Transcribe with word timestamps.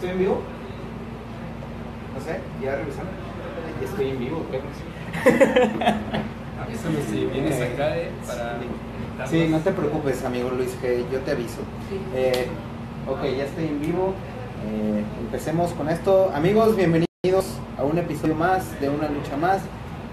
¿Estoy 0.00 0.12
en 0.12 0.18
vivo? 0.18 0.40
No 2.14 2.20
sé, 2.24 2.40
ya. 2.62 2.78
Ya 3.80 3.86
estoy 3.86 4.08
en 4.08 4.18
vivo, 4.18 4.46
¿qué? 4.50 4.56
Avísame 6.62 7.02
si 7.10 7.26
vienes 7.26 7.60
acá 7.60 7.98
eh, 7.98 8.10
para. 8.26 9.26
Sí, 9.26 9.48
no 9.50 9.58
te 9.58 9.72
preocupes, 9.72 10.24
amigo 10.24 10.48
Luis, 10.56 10.70
que 10.80 11.04
yo 11.12 11.18
te 11.18 11.32
aviso. 11.32 11.60
Eh, 12.14 12.46
ok, 13.06 13.24
ya 13.24 13.44
estoy 13.44 13.66
en 13.66 13.82
vivo. 13.82 14.14
Eh, 14.66 15.04
empecemos 15.20 15.72
con 15.72 15.90
esto. 15.90 16.32
Amigos, 16.34 16.76
bienvenidos 16.76 17.58
a 17.76 17.84
un 17.84 17.98
episodio 17.98 18.34
más 18.34 18.80
de 18.80 18.88
Una 18.88 19.06
Lucha 19.10 19.36
Más. 19.36 19.60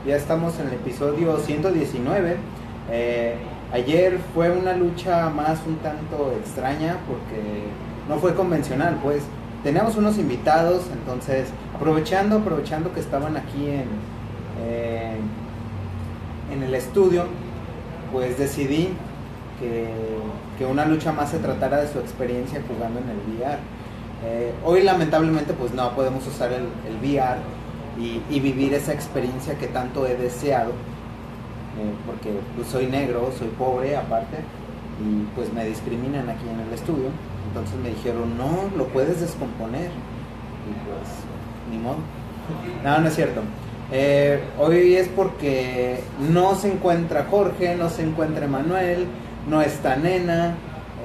Ya 0.06 0.18
estamos 0.18 0.60
en 0.60 0.68
el 0.68 0.74
episodio 0.74 1.38
119. 1.38 2.36
Eh, 2.92 3.36
ayer 3.72 4.20
fue 4.34 4.52
una 4.52 4.74
lucha 4.74 5.30
más 5.30 5.62
un 5.66 5.78
tanto 5.78 6.34
extraña 6.38 6.98
porque 7.08 7.64
no 8.10 8.18
fue 8.18 8.36
convencional, 8.36 9.00
pues 9.02 9.24
teníamos 9.68 9.98
unos 9.98 10.18
invitados, 10.18 10.84
entonces 10.94 11.50
aprovechando, 11.76 12.38
aprovechando 12.38 12.94
que 12.94 13.02
estaban 13.02 13.36
aquí 13.36 13.66
en, 13.66 13.90
en 16.54 16.64
el 16.64 16.74
estudio, 16.74 17.26
pues 18.14 18.40
decidí 18.40 18.94
que, 19.60 19.90
que 20.58 20.66
una 20.66 20.86
lucha 20.86 21.12
más 21.12 21.32
se 21.32 21.40
tratara 21.40 21.82
de 21.82 21.92
su 21.92 22.00
experiencia 22.00 22.62
jugando 22.66 23.02
en 23.02 23.10
el 23.10 23.18
VR. 23.18 23.58
Eh, 24.24 24.54
hoy 24.64 24.84
lamentablemente 24.84 25.52
pues 25.52 25.74
no 25.74 25.92
podemos 25.92 26.26
usar 26.26 26.54
el, 26.54 26.68
el 26.88 26.96
VR 27.02 27.38
y, 28.00 28.22
y 28.34 28.40
vivir 28.40 28.74
esa 28.74 28.94
experiencia 28.94 29.58
que 29.58 29.68
tanto 29.68 30.08
he 30.08 30.16
deseado, 30.16 30.70
eh, 30.70 31.94
porque 32.06 32.40
pues, 32.56 32.70
soy 32.70 32.86
negro, 32.88 33.34
soy 33.38 33.50
pobre 33.50 33.98
aparte, 33.98 34.38
y 35.04 35.26
pues 35.36 35.52
me 35.52 35.66
discriminan 35.66 36.30
aquí 36.30 36.48
en 36.48 36.62
el 36.62 36.74
estudio. 36.74 37.10
Entonces 37.48 37.76
me 37.82 37.90
dijeron, 37.90 38.38
no, 38.38 38.70
lo 38.78 38.88
puedes 38.88 39.22
descomponer. 39.22 39.88
Y 39.88 40.74
pues, 40.86 41.72
ni 41.72 41.78
modo. 41.78 41.98
No, 42.84 43.00
no 43.00 43.08
es 43.08 43.16
cierto. 43.16 43.42
Eh, 43.92 44.42
hoy 44.60 44.96
es 44.96 45.08
porque 45.08 46.02
no 46.32 46.56
se 46.56 46.72
encuentra 46.72 47.28
Jorge, 47.30 47.76
no 47.76 47.90
se 47.90 48.04
encuentra 48.04 48.48
Manuel, 48.48 49.08
no 49.50 49.62
está 49.62 49.96
Nena, 49.96 50.56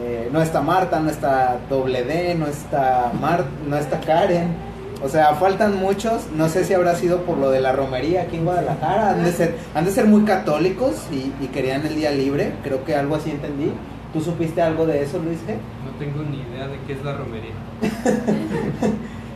eh, 0.00 0.28
no 0.32 0.42
está 0.42 0.62
Marta, 0.62 0.98
no 0.98 1.10
está 1.10 1.58
Doble 1.70 2.02
D, 2.02 2.34
no 2.34 2.46
está 2.46 3.12
Mar 3.20 3.44
no 3.68 3.76
está 3.76 4.00
Karen. 4.00 4.72
O 5.04 5.08
sea, 5.08 5.34
faltan 5.34 5.76
muchos. 5.76 6.28
No 6.36 6.48
sé 6.48 6.64
si 6.64 6.74
habrá 6.74 6.94
sido 6.94 7.22
por 7.22 7.36
lo 7.36 7.50
de 7.50 7.60
la 7.60 7.72
romería 7.72 8.22
aquí 8.22 8.36
en 8.36 8.44
Guadalajara. 8.44 9.10
Han 9.10 9.24
de 9.24 9.32
ser, 9.32 9.56
han 9.74 9.84
de 9.84 9.90
ser 9.90 10.06
muy 10.06 10.22
católicos 10.22 10.94
y, 11.10 11.32
y 11.44 11.48
querían 11.48 11.84
el 11.86 11.96
día 11.96 12.12
libre. 12.12 12.52
Creo 12.62 12.84
que 12.84 12.94
algo 12.94 13.16
así 13.16 13.30
entendí. 13.30 13.72
¿Tú 14.12 14.20
supiste 14.20 14.62
algo 14.62 14.86
de 14.86 15.02
eso, 15.02 15.18
Luis 15.18 15.38
G? 15.38 15.56
Tengo 16.02 16.24
ni 16.24 16.38
idea 16.38 16.66
de 16.66 16.80
qué 16.84 16.94
es 16.94 17.04
la 17.04 17.14
romería. 17.14 17.54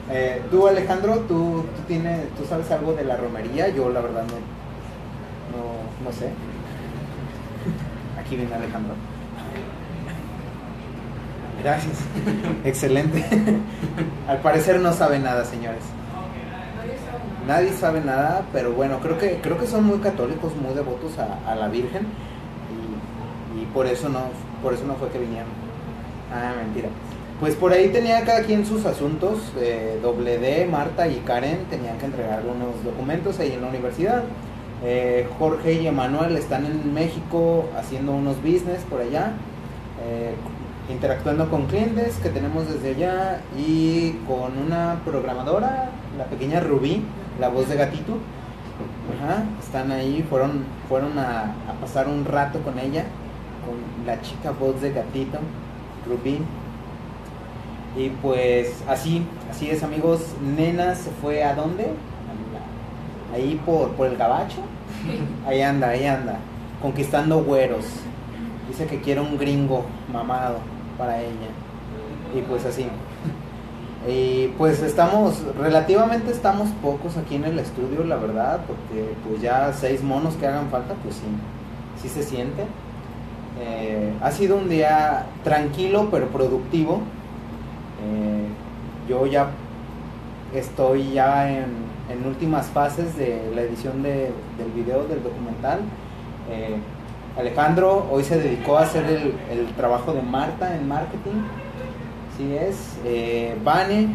Eh, 0.09 0.41
tú, 0.53 0.69
Alejandro, 0.69 1.17
¿tú, 1.27 1.65
tú, 1.75 1.83
tienes, 1.89 2.33
¿tú 2.37 2.45
sabes 2.49 2.71
algo 2.71 2.93
de 2.95 3.03
la 3.03 3.17
romería? 3.17 3.71
Yo, 3.71 3.91
la 3.91 4.01
verdad, 4.01 4.23
no, 4.23 4.35
no, 5.59 6.05
no 6.05 6.13
sé. 6.17 6.27
Aquí 8.21 8.37
viene 8.37 8.55
Alejandro. 8.55 8.95
Gracias. 11.61 11.99
Excelente. 12.65 13.25
Al 14.29 14.39
parecer 14.39 14.79
no 14.79 14.93
sabe 14.93 15.19
nada, 15.19 15.45
señores. 15.45 15.83
Nadie 17.49 17.73
sabe 17.73 18.01
nada, 18.01 18.45
pero 18.53 18.75
bueno, 18.75 19.01
creo 19.01 19.19
que 19.19 19.41
creo 19.41 19.59
que 19.59 19.67
son 19.67 19.83
muy 19.83 19.99
católicos, 19.99 20.53
muy 20.55 20.73
devotos 20.73 21.19
a, 21.19 21.51
a 21.51 21.57
la 21.57 21.67
Virgen 21.67 22.07
y, 23.57 23.63
y, 23.63 23.67
por 23.67 23.89
eso 23.89 24.09
no 24.09 24.21
por 24.63 24.73
eso 24.73 24.85
no 24.87 24.95
fue 24.95 25.09
que 25.09 25.19
vinieron. 25.19 25.66
Ah, 26.33 26.55
mentira. 26.57 26.89
Pues 27.41 27.55
por 27.55 27.73
ahí 27.73 27.89
tenía 27.89 28.25
cada 28.25 28.43
quien 28.43 28.65
sus 28.65 28.87
asuntos. 28.87 29.39
Eh, 29.59 29.99
doble 30.03 30.39
D, 30.39 30.67
Marta 30.67 31.07
y 31.09 31.17
Karen 31.17 31.67
tenían 31.69 31.99
que 31.99 32.07
entregar 32.07 32.43
unos 32.45 32.83
documentos 32.85 33.39
ahí 33.39 33.53
en 33.53 33.63
la 33.63 33.69
universidad. 33.69 34.25
Eh, 34.85 35.29
Jorge 35.39 35.75
y 35.75 35.87
Emanuel 35.87 36.37
están 36.37 36.65
en 36.67 36.95
México 36.95 37.69
haciendo 37.77 38.13
unos 38.13 38.37
business 38.39 38.83
por 38.89 39.01
allá. 39.01 39.33
Eh, 40.03 40.35
interactuando 40.91 41.51
con 41.51 41.67
clientes 41.67 42.17
que 42.23 42.29
tenemos 42.29 42.69
desde 42.69 42.91
allá 42.91 43.41
y 43.59 44.13
con 44.27 44.57
una 44.57 45.01
programadora, 45.05 45.91
la 46.17 46.25
pequeña 46.25 46.61
Rubí, 46.61 47.03
la 47.41 47.49
voz 47.49 47.69
de 47.69 47.77
gatito. 47.77 48.19
Ajá, 49.19 49.45
están 49.63 49.91
ahí, 49.91 50.25
fueron, 50.29 50.65
fueron 50.89 51.19
a, 51.19 51.55
pasar 51.81 52.09
un 52.09 52.25
rato 52.25 52.61
con 52.61 52.79
ella, 52.79 53.05
con 53.65 54.07
la 54.07 54.21
chica 54.21 54.51
voz 54.53 54.81
de 54.81 54.93
gatito, 54.93 55.39
Rubí. 56.09 56.41
Y 57.97 58.11
pues 58.23 58.83
así, 58.89 59.27
así 59.51 59.71
es 59.71 59.83
amigos, 59.83 60.21
Nena 60.43 60.95
se 60.95 61.11
fue 61.11 61.43
a 61.43 61.55
dónde? 61.55 61.87
Ahí 63.35 63.61
por, 63.65 63.91
por 63.93 64.07
el 64.07 64.17
gabacho. 64.17 64.59
Ahí 65.47 65.63
anda, 65.63 65.91
ahí 65.91 66.07
anda, 66.07 66.39
conquistando 66.83 67.45
güeros. 67.45 67.85
Dice 68.69 68.87
que 68.87 69.01
quiere 69.01 69.21
un 69.21 69.39
gringo 69.39 69.85
mamado 70.13 70.59
para 70.99 71.21
ella. 71.21 71.49
Y 72.35 72.41
pues 72.43 72.65
así. 72.65 72.89
Y 74.09 74.49
pues 74.57 74.83
estamos, 74.83 75.43
relativamente 75.59 76.31
estamos 76.31 76.69
pocos 76.83 77.17
aquí 77.17 77.37
en 77.37 77.45
el 77.45 77.59
estudio, 77.59 78.05
la 78.05 78.17
verdad, 78.17 78.61
porque 78.67 79.15
pues 79.29 79.43
ya 79.43 79.73
seis 79.73 80.03
monos 80.03 80.35
que 80.35 80.47
hagan 80.47 80.69
falta, 80.71 80.95
pues 81.03 81.17
sí, 81.17 81.23
sí 82.03 82.09
se 82.09 82.23
siente. 82.23 82.65
Eh, 83.59 84.13
ha 84.23 84.31
sido 84.31 84.57
un 84.57 84.69
día 84.69 85.27
tranquilo 85.45 86.09
pero 86.11 86.29
productivo. 86.29 87.01
Eh, 88.03 88.47
yo 89.09 89.27
ya 89.27 89.49
estoy 90.55 91.13
ya 91.13 91.51
en, 91.51 91.87
últimas 92.25 92.67
fases 92.69 93.17
de 93.17 93.51
la 93.55 93.63
edición 93.63 94.03
de, 94.03 94.31
del 94.59 94.71
video 94.75 95.05
del 95.05 95.23
documental. 95.23 95.81
Eh, 96.51 96.77
Alejandro 97.39 98.07
hoy 98.11 98.25
se 98.25 98.39
dedicó 98.39 98.79
a 98.79 98.83
hacer 98.83 99.05
el, 99.51 99.67
trabajo 99.77 100.13
de 100.13 100.23
Marta 100.23 100.75
en 100.75 100.89
marketing. 100.89 101.43
Sí 102.37 102.55
es. 102.57 102.99
Eh, 103.05 103.57
Vane. 103.63 104.09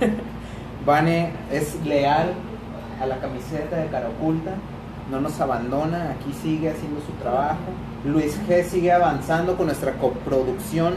Vane 0.86 1.32
es 1.50 1.84
leal 1.84 2.34
a 3.00 3.06
la 3.06 3.16
camiseta 3.18 3.76
de 3.76 3.86
cara 3.88 4.08
oculta. 4.08 4.52
No 5.10 5.20
nos 5.20 5.40
abandona. 5.40 6.10
Aquí 6.12 6.32
sigue 6.32 6.70
haciendo 6.70 7.00
su 7.00 7.12
trabajo. 7.12 7.72
Luis 8.04 8.38
G 8.48 8.64
sigue 8.64 8.92
avanzando 8.92 9.56
con 9.56 9.66
nuestra 9.66 9.92
coproducción 9.92 10.94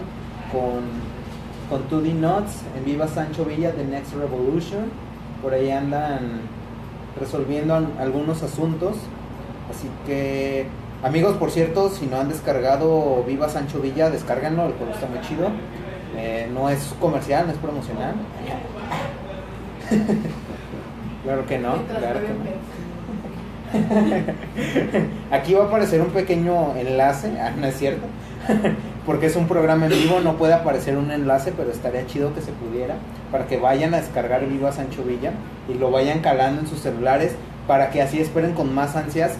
con, 0.51 0.81
con 1.69 1.89
2D 1.89 2.13
Nuts 2.13 2.61
en 2.77 2.85
Viva 2.85 3.07
Sancho 3.07 3.45
Villa 3.45 3.71
The 3.71 3.83
Next 3.85 4.13
Revolution. 4.13 4.91
Por 5.41 5.53
ahí 5.53 5.71
andan 5.71 6.41
resolviendo 7.19 7.75
algunos 7.99 8.43
asuntos. 8.43 8.97
Así 9.69 9.87
que 10.05 10.67
Amigos, 11.03 11.35
por 11.37 11.49
cierto, 11.49 11.89
si 11.89 12.05
no 12.05 12.19
han 12.19 12.29
descargado 12.29 13.23
Viva 13.23 13.49
Sancho 13.49 13.81
Villa, 13.81 14.11
descárganlo, 14.11 14.67
el 14.67 14.73
juego 14.73 14.93
está 14.93 15.07
muy 15.07 15.19
chido. 15.21 15.47
Eh, 16.15 16.47
no 16.53 16.69
es 16.69 16.93
comercial, 16.99 17.47
no 17.47 17.53
es 17.53 17.57
promocional. 17.57 18.13
claro 21.23 21.45
que 21.47 21.57
no, 21.57 21.73
claro 21.87 22.19
que 22.21 22.27
no. 22.27 22.43
Aquí 25.31 25.53
va 25.53 25.63
a 25.63 25.67
aparecer 25.67 26.01
un 26.01 26.09
pequeño 26.09 26.75
enlace, 26.75 27.39
ah, 27.39 27.51
no 27.57 27.67
es 27.67 27.77
cierto, 27.77 28.05
porque 29.05 29.27
es 29.27 29.35
un 29.35 29.47
programa 29.47 29.85
en 29.85 29.91
vivo, 29.91 30.19
no 30.19 30.37
puede 30.37 30.53
aparecer 30.53 30.97
un 30.97 31.11
enlace, 31.11 31.53
pero 31.55 31.71
estaría 31.71 32.05
chido 32.05 32.33
que 32.33 32.41
se 32.41 32.51
pudiera, 32.51 32.95
para 33.31 33.47
que 33.47 33.57
vayan 33.57 33.93
a 33.93 33.97
descargar 33.97 34.45
Viva 34.45 34.71
Sancho 34.71 35.03
Villa 35.03 35.31
y 35.69 35.77
lo 35.77 35.91
vayan 35.91 36.19
calando 36.19 36.61
en 36.61 36.67
sus 36.67 36.79
celulares, 36.79 37.33
para 37.67 37.89
que 37.91 38.01
así 38.01 38.19
esperen 38.19 38.53
con 38.53 38.73
más 38.73 38.95
ansias 38.95 39.37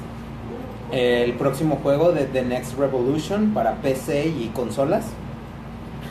el 0.92 1.34
próximo 1.34 1.80
juego 1.82 2.12
de 2.12 2.26
The 2.26 2.44
Next 2.44 2.78
Revolution 2.78 3.54
para 3.54 3.76
PC 3.76 4.28
y 4.28 4.52
consolas. 4.54 5.06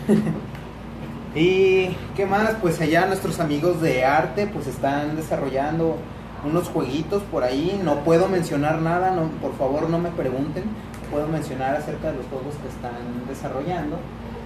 y 1.34 1.96
qué 2.16 2.26
más, 2.26 2.56
pues 2.60 2.80
allá 2.80 3.06
nuestros 3.06 3.40
amigos 3.40 3.80
de 3.80 4.04
arte 4.04 4.46
pues 4.46 4.66
están 4.66 5.16
desarrollando 5.16 5.96
unos 6.44 6.68
jueguitos 6.68 7.22
por 7.24 7.44
ahí. 7.44 7.80
No 7.82 7.96
puedo 8.00 8.28
mencionar 8.28 8.80
nada, 8.80 9.10
no, 9.10 9.28
por 9.40 9.56
favor 9.56 9.88
no 9.88 9.98
me 9.98 10.10
pregunten. 10.10 10.64
Puedo 11.10 11.26
mencionar 11.26 11.74
acerca 11.74 12.12
de 12.12 12.18
los 12.18 12.26
juegos 12.26 12.54
que 12.62 12.68
están 12.68 13.26
desarrollando, 13.28 13.98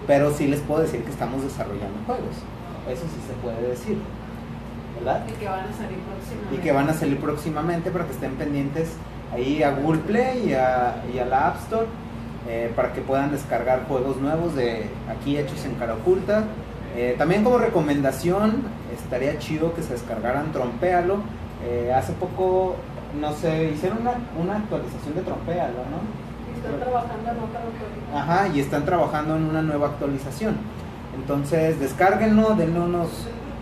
pero 0.07 0.33
sí 0.33 0.47
les 0.47 0.61
puedo 0.61 0.81
decir 0.81 1.03
que 1.05 1.11
estamos 1.11 1.43
desarrollando 1.43 1.99
juegos. 2.07 2.37
Eso 2.89 3.03
sí 3.03 3.21
se 3.27 3.35
puede 3.43 3.69
decir. 3.69 3.99
¿Verdad? 4.99 5.25
Y 5.29 5.33
que 5.33 5.49
van 5.49 5.67
a 5.67 5.73
salir 5.73 5.99
próximamente. 5.99 6.55
Y 6.55 6.59
que 6.59 6.73
van 6.73 6.89
a 6.89 6.95
salir 6.95 7.19
próximamente 7.19 7.91
para 7.91 8.07
que 8.07 8.13
estén 8.13 8.35
pendientes 8.37 8.93
ahí 9.33 9.63
a 9.63 9.73
Google 9.73 10.01
Play 10.03 10.51
y 10.51 10.53
a, 10.55 11.03
y 11.13 11.19
a 11.19 11.25
la 11.27 11.49
App 11.49 11.57
Store 11.65 11.87
eh, 12.47 12.71
para 12.77 12.93
que 12.93 13.01
puedan 13.01 13.31
descargar 13.33 13.87
juegos 13.89 14.19
nuevos 14.19 14.55
de 14.55 14.87
aquí 15.09 15.39
hechos 15.39 15.65
en 15.65 15.75
cara 15.77 15.95
oculta. 15.95 16.45
Eh, 16.95 17.15
también 17.17 17.43
como 17.43 17.59
recomendación 17.59 18.63
estaría 18.95 19.39
chido 19.39 19.75
que 19.75 19.83
se 19.83 19.95
descargaran 19.95 20.53
Trompealo. 20.53 21.19
Eh, 21.63 21.93
hace 21.95 22.13
poco, 22.15 22.77
no 23.21 23.33
sé, 23.33 23.73
hicieron 23.75 23.99
una, 24.01 24.15
una 24.41 24.57
actualización 24.57 25.15
de 25.15 25.23
Trompealo, 25.23 25.79
¿no? 25.91 26.25
Están 26.57 26.81
trabajando 26.81 27.31
en 27.31 27.37
otra. 27.39 28.21
Ajá, 28.21 28.49
y 28.49 28.61
están 28.61 28.85
trabajando 28.85 29.37
en 29.37 29.45
una 29.45 29.63
nueva 29.63 29.89
actualización. 29.89 30.57
Entonces, 31.15 31.79
descárguenlo, 31.79 32.55
denle 32.55 32.81
unos, 32.81 33.09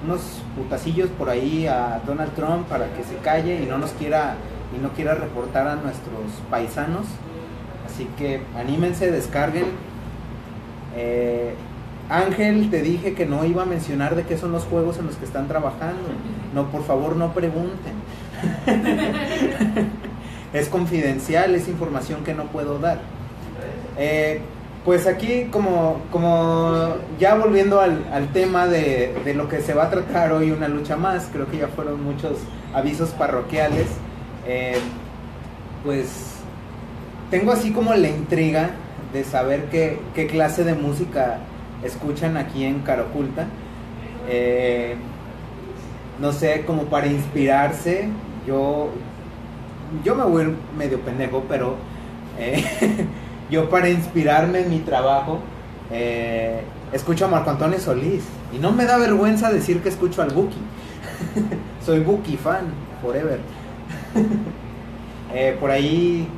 unos 0.04 0.42
putacillos 0.56 1.10
por 1.10 1.28
ahí 1.28 1.66
a 1.66 2.00
Donald 2.06 2.32
Trump 2.34 2.66
para 2.68 2.86
que 2.94 3.04
se 3.04 3.16
calle 3.16 3.62
y 3.62 3.66
no 3.66 3.78
nos 3.78 3.90
quiera 3.92 4.36
y 4.74 4.80
no 4.80 4.90
quiera 4.90 5.14
reportar 5.14 5.66
a 5.68 5.76
nuestros 5.76 6.30
paisanos. 6.50 7.06
Así 7.86 8.08
que 8.16 8.42
anímense, 8.56 9.10
descarguen. 9.10 9.66
Eh, 10.96 11.54
Ángel, 12.08 12.70
te 12.70 12.82
dije 12.82 13.14
que 13.14 13.26
no 13.26 13.44
iba 13.44 13.62
a 13.62 13.66
mencionar 13.66 14.16
de 14.16 14.24
qué 14.24 14.36
son 14.36 14.52
los 14.52 14.64
juegos 14.64 14.98
en 14.98 15.06
los 15.06 15.16
que 15.16 15.24
están 15.24 15.48
trabajando. 15.48 16.08
No, 16.54 16.70
por 16.70 16.84
favor, 16.84 17.16
no 17.16 17.32
pregunten. 17.32 17.92
es 20.52 20.68
confidencial, 20.68 21.54
es 21.54 21.68
información 21.68 22.24
que 22.24 22.34
no 22.34 22.44
puedo 22.44 22.78
dar. 22.78 23.00
Eh, 23.96 24.40
pues 24.84 25.06
aquí, 25.06 25.44
como, 25.50 26.00
como 26.10 26.96
ya 27.18 27.36
volviendo 27.36 27.80
al, 27.80 28.28
tema 28.32 28.66
de, 28.66 29.32
lo 29.36 29.48
que 29.48 29.60
se 29.60 29.74
va 29.74 29.84
a 29.84 29.90
tratar 29.90 30.32
hoy, 30.32 30.50
una 30.50 30.68
lucha 30.68 30.96
más, 30.96 31.28
creo 31.32 31.48
que 31.48 31.58
ya 31.58 31.68
fueron 31.68 32.02
muchos 32.02 32.38
avisos 32.74 33.10
parroquiales, 33.10 33.86
eh, 34.46 34.78
pues 35.84 36.34
tengo 37.30 37.52
así 37.52 37.72
como 37.72 37.94
la 37.94 38.08
intriga 38.08 38.70
de 39.12 39.22
saber 39.24 39.66
qué 39.70 40.26
clase 40.26 40.64
de 40.64 40.74
música 40.74 41.38
escuchan 41.82 42.36
aquí 42.36 42.64
en 42.64 42.80
Caraculta. 42.80 43.46
Eh, 44.28 44.96
no 46.20 46.32
sé, 46.32 46.64
como 46.64 46.84
para 46.84 47.06
inspirarse, 47.06 48.08
yo, 48.46 48.90
yo 50.04 50.14
me 50.14 50.24
voy 50.24 50.54
medio 50.76 51.00
pendejo, 51.00 51.44
pero 51.48 51.76
eh, 52.38 52.64
yo 53.50 53.68
para 53.68 53.88
inspirarme 53.88 54.60
en 54.60 54.70
mi 54.70 54.78
trabajo, 54.78 55.40
eh, 55.90 56.62
escucho 56.92 57.26
a 57.26 57.28
Marco 57.28 57.50
Antonio 57.50 57.78
Solís. 57.78 58.24
Y 58.52 58.58
no 58.58 58.72
me 58.72 58.84
da 58.84 58.98
vergüenza 58.98 59.50
decir 59.50 59.82
que 59.82 59.88
escucho 59.88 60.22
al 60.22 60.30
Buki. 60.30 60.58
Soy 61.84 62.00
Buki 62.00 62.36
fan, 62.36 62.66
forever. 63.00 63.40
eh, 65.34 65.56
por 65.58 65.70
ahí, 65.70 66.28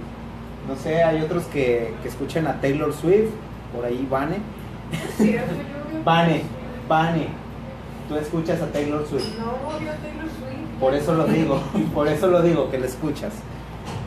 no 0.68 0.76
sé, 0.76 1.02
hay 1.02 1.20
otros 1.20 1.44
que, 1.44 1.92
que 2.02 2.08
escuchan 2.08 2.46
a 2.46 2.60
Taylor 2.60 2.92
Swift, 2.92 3.30
por 3.74 3.84
ahí 3.84 4.06
Vane. 4.10 4.36
Vane, 6.04 6.42
Vane. 6.88 7.28
Tú 8.08 8.16
escuchas 8.16 8.60
a 8.60 8.66
Taylor 8.66 9.06
Swift. 9.06 9.38
No, 9.38 9.52
odio 9.68 9.90
a 9.92 9.94
Taylor 9.96 10.24
Swift. 10.24 10.78
Por 10.80 10.94
eso 10.94 11.14
lo 11.14 11.24
digo, 11.26 11.60
por 11.94 12.08
eso 12.08 12.26
lo 12.26 12.42
digo, 12.42 12.70
que 12.70 12.78
la 12.78 12.86
escuchas. 12.86 13.32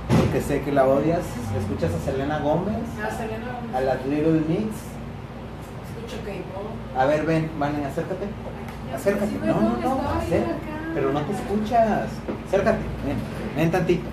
Porque 0.07 0.41
sé 0.41 0.61
que 0.61 0.71
la 0.71 0.85
odias. 0.85 1.21
Escuchas 1.59 1.91
a 1.93 1.99
Selena 2.05 2.39
Gómez, 2.39 2.75
A 3.03 3.09
Selena 3.09 3.59
a 3.73 3.81
la 3.81 3.95
Little 3.95 4.41
Mix. 4.47 4.75
escucho 5.87 6.23
K-pop. 6.23 6.97
A 6.97 7.05
ver, 7.05 7.25
ven, 7.25 7.49
Vane, 7.57 7.85
acércate. 7.85 8.25
Acércate. 8.93 9.31
No, 9.43 9.59
no, 9.61 9.77
no, 9.77 10.09
acércate. 10.19 10.55
Pero 10.93 11.11
no 11.11 11.21
te 11.21 11.33
escuchas. 11.33 12.09
Acércate, 12.47 12.79
ven, 13.05 13.17
ven 13.55 13.71
tantito. 13.71 14.07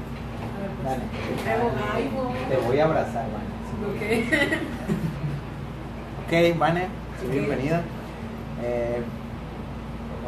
Dale. 0.84 1.02
pues. 1.12 2.49
Te 2.49 2.66
voy 2.66 2.78
a 2.78 2.84
abrazar, 2.84 3.26
Vane. 3.32 3.55
Ok. 3.87 4.90
Ok, 6.26 6.59
Vane, 6.59 6.85
Ok. 7.25 7.31
bienvenida. 7.31 7.82
Eh, 8.62 9.03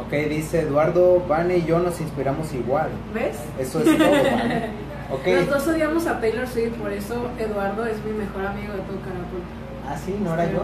ok, 0.05 0.29
dice 0.29 0.61
Eduardo, 0.61 1.23
Vane 1.27 1.57
y 1.57 1.65
yo 1.65 1.79
nos 1.79 1.99
inspiramos 2.01 2.53
igual. 2.53 2.89
¿Ves? 3.13 3.37
Eso 3.59 3.79
es 3.81 3.97
todo, 3.97 4.11
Vane. 4.11 4.87
Ok. 5.09 5.25
Los 5.25 5.49
dos 5.49 5.67
odiamos 5.69 6.05
a 6.05 6.19
Taylor 6.19 6.45
Swift, 6.45 6.73
por 6.73 6.91
eso 6.91 7.29
Eduardo 7.39 7.85
es 7.85 7.95
mi 8.03 8.11
mejor 8.11 8.45
amigo 8.45 8.73
de 8.73 8.79
todo 8.79 8.99
Caracol. 8.99 9.39
Ah, 9.87 9.95
sí, 9.97 10.13
no 10.21 10.33
era 10.33 10.51
yo. 10.51 10.63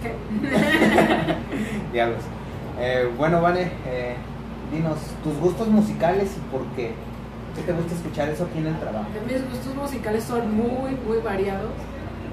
¿Qué? 0.00 0.12
Diablos. 1.92 2.20
Eh, 2.78 3.10
bueno, 3.18 3.42
Vane, 3.42 3.72
eh, 3.88 4.14
dinos 4.72 4.98
tus 5.24 5.36
gustos 5.38 5.66
musicales 5.66 6.30
y 6.36 6.40
por 6.52 6.64
qué. 6.76 6.92
¿Qué 7.56 7.62
te 7.62 7.72
gusta 7.72 7.94
escuchar 7.94 8.28
eso 8.28 8.44
aquí 8.44 8.58
en 8.58 8.68
el 8.68 8.78
trabajo? 8.78 9.06
Mis 9.26 9.42
gustos 9.50 9.74
musicales 9.74 10.22
son 10.22 10.54
muy, 10.56 10.92
muy 11.04 11.18
variados. 11.24 11.70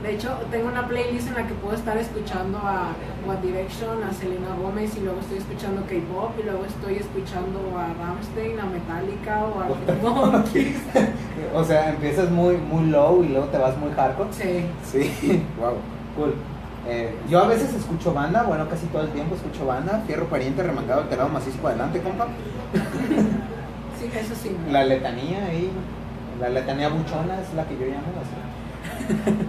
De 0.04 0.16
hecho, 0.16 0.38
tengo 0.52 0.68
una 0.68 0.86
playlist 0.86 1.30
en 1.30 1.36
la 1.36 1.48
que 1.48 1.54
puedo 1.54 1.78
estar 1.78 1.98
escuchando 1.98 2.58
a 2.58 2.90
One 3.26 3.40
Direction, 3.42 4.04
a 4.04 4.12
Selena 4.12 4.54
Gómez 4.62 4.98
y 4.98 5.00
luego 5.00 5.22
estoy 5.22 5.38
escuchando 5.38 5.82
K-pop 5.84 6.32
y 6.38 6.44
luego 6.44 6.66
estoy 6.66 6.96
escuchando 6.96 7.60
a 7.80 7.94
Rammstein, 7.94 8.60
a 8.60 8.66
Metallica 8.66 9.46
o 9.46 9.62
a 9.62 9.72
Monkeys. 10.04 10.76
o 11.56 11.64
sea, 11.64 11.92
empiezas 11.92 12.30
muy, 12.30 12.58
muy 12.58 12.88
low 12.90 13.24
y 13.24 13.30
luego 13.30 13.46
te 13.46 13.58
vas 13.58 13.78
muy 13.78 13.94
hardcore. 13.94 14.28
Sí. 14.34 14.66
Sí, 14.84 15.42
wow, 15.58 15.76
cool. 16.18 16.36
Eh, 16.86 17.16
yo 17.30 17.40
a 17.40 17.48
veces 17.48 17.74
escucho 17.74 18.14
banda, 18.14 18.44
bueno, 18.44 18.68
casi 18.68 18.88
todo 18.88 19.04
el 19.04 19.10
tiempo 19.12 19.36
escucho 19.36 19.66
banda. 19.66 20.04
Fierro 20.06 20.26
pariente, 20.26 20.64
remangado, 20.64 21.04
alterado, 21.04 21.30
macizo 21.30 21.60
para 21.60 21.76
adelante, 21.76 22.02
compa. 22.02 22.28
Sí, 23.98 24.10
eso 24.14 24.36
sí. 24.36 24.54
La 24.70 24.84
letanía 24.84 25.46
ahí, 25.46 25.72
la 26.42 26.50
letanía 26.50 26.90
buchona 26.90 27.40
es 27.40 27.54
la 27.54 27.64
que 27.64 27.76
yo 27.78 27.86
llamo 27.86 28.12
así. 28.22 29.44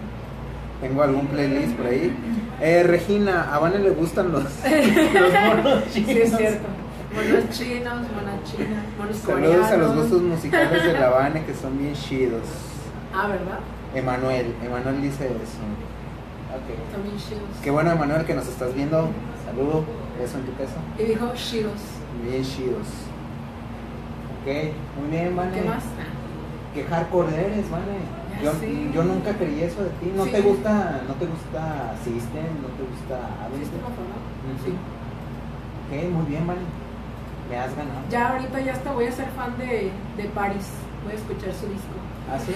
Tengo 0.84 1.02
algún 1.02 1.26
playlist 1.28 1.72
por 1.76 1.86
ahí. 1.86 2.14
Eh, 2.60 2.82
Regina, 2.82 3.54
a 3.54 3.58
Vane 3.58 3.78
le 3.78 3.88
gustan 3.90 4.30
los, 4.32 4.42
los 4.44 4.52
monos 4.52 5.84
chinos. 5.90 6.10
Sí, 6.12 6.18
es 6.20 6.36
cierto. 6.36 6.68
Monos 7.14 7.50
chinos, 7.50 7.94
monas 7.94 8.44
chinas, 8.44 8.84
monos 8.98 9.16
Saludos 9.16 9.46
coreanos. 9.46 9.70
a 9.70 9.76
los 9.78 9.96
gustos 9.96 10.22
musicales 10.22 10.84
de 10.84 10.92
la 10.92 11.08
Vane 11.08 11.42
que 11.46 11.54
son 11.54 11.78
bien 11.78 11.94
chidos. 11.94 12.42
Ah, 13.14 13.28
¿verdad? 13.28 13.60
Emanuel, 13.94 14.54
Emanuel 14.62 15.00
dice 15.00 15.24
eso. 15.24 15.64
Ok. 16.52 16.92
También 16.92 17.16
chidos. 17.16 17.40
Qué 17.62 17.70
bueno, 17.70 17.90
Emanuel, 17.92 18.26
que 18.26 18.34
nos 18.34 18.46
estás 18.46 18.74
viendo. 18.74 19.08
Saludo, 19.46 19.84
beso 20.20 20.36
en 20.36 20.44
tu 20.44 20.52
peso. 20.52 20.74
Y 20.98 21.04
dijo 21.04 21.32
chidos. 21.34 21.80
Bien 22.22 22.42
chidos. 22.44 22.88
Ok, 24.42 24.74
muy 25.00 25.10
bien, 25.10 25.34
Vane. 25.34 25.52
¿Qué 25.52 25.66
más? 25.66 25.82
Qué 26.74 26.84
hardcore 26.84 27.34
eres, 27.34 27.70
Vane. 27.70 27.98
Ya 28.42 28.52
Yo, 28.52 28.92
yo 28.92 29.04
nunca 29.04 29.32
creí 29.34 29.62
eso 29.62 29.82
de 29.84 29.90
ti. 29.90 30.12
¿No 30.16 30.24
Sí. 30.24 30.32
te 30.32 30.40
gusta, 30.40 31.02
no 31.06 31.14
te 31.14 31.26
gusta 31.26 31.94
System? 32.02 32.50
¿No 32.62 32.68
te 32.76 32.82
gusta. 32.82 33.14
Ujú. 33.54 34.64
Sí. 34.64 34.72
Ok, 35.86 36.10
muy 36.12 36.26
bien, 36.26 36.46
Vane. 36.46 36.60
Me 37.48 37.56
has 37.58 37.76
ganado. 37.76 38.00
Ya 38.10 38.30
ahorita 38.30 38.60
ya 38.60 38.72
hasta 38.72 38.92
voy 38.92 39.06
a 39.06 39.12
ser 39.12 39.28
fan 39.36 39.56
de, 39.58 39.90
de 40.16 40.24
Paris. 40.34 40.66
Voy 41.04 41.12
a 41.12 41.16
escuchar 41.16 41.52
su 41.52 41.66
disco. 41.66 41.94
¿Ah, 42.30 42.38
sí? 42.38 42.54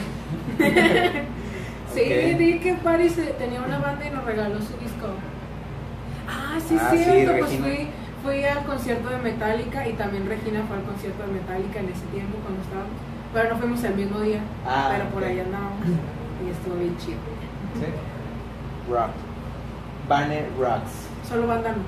Sí, 1.94 2.02
Ok. 2.04 2.38
di 2.38 2.58
que 2.60 2.74
Paris 2.74 3.16
eh, 3.16 3.34
tenía 3.38 3.62
una 3.62 3.78
banda 3.78 4.04
y 4.06 4.10
nos 4.10 4.22
regaló 4.24 4.56
su 4.60 4.76
disco. 4.76 5.08
Ah, 6.28 6.58
sí, 6.60 6.76
Ah, 6.78 6.90
es 6.92 6.98
sí, 7.00 7.04
cierto. 7.10 7.38
pues 7.38 7.58
fui, 7.58 7.88
fui 8.22 8.44
al 8.44 8.64
concierto 8.66 9.08
de 9.08 9.16
Metallica 9.18 9.88
y 9.88 9.94
también 9.94 10.26
Regina 10.28 10.62
fue 10.68 10.76
al 10.76 10.82
concierto 10.84 11.22
de 11.26 11.32
Metallica 11.32 11.80
en 11.80 11.88
ese 11.88 12.04
tiempo 12.12 12.36
cuando 12.44 12.60
estábamos. 12.60 12.92
Pero 13.32 13.50
no 13.50 13.56
fuimos 13.58 13.84
el 13.84 13.94
mismo 13.94 14.20
día. 14.20 14.40
Ah, 14.66 14.88
pero 14.92 15.04
por 15.10 15.22
ok. 15.22 15.28
ahí 15.28 15.40
andábamos 15.40 15.78
y 15.86 16.50
estuvo 16.50 16.74
bien 16.76 16.96
chido. 16.98 17.18
Sí. 17.74 17.86
Rock. 18.90 19.10
Vane 20.08 20.46
Rocks. 20.58 21.08
Solo 21.28 21.46
banda 21.46 21.70
no. 21.70 21.82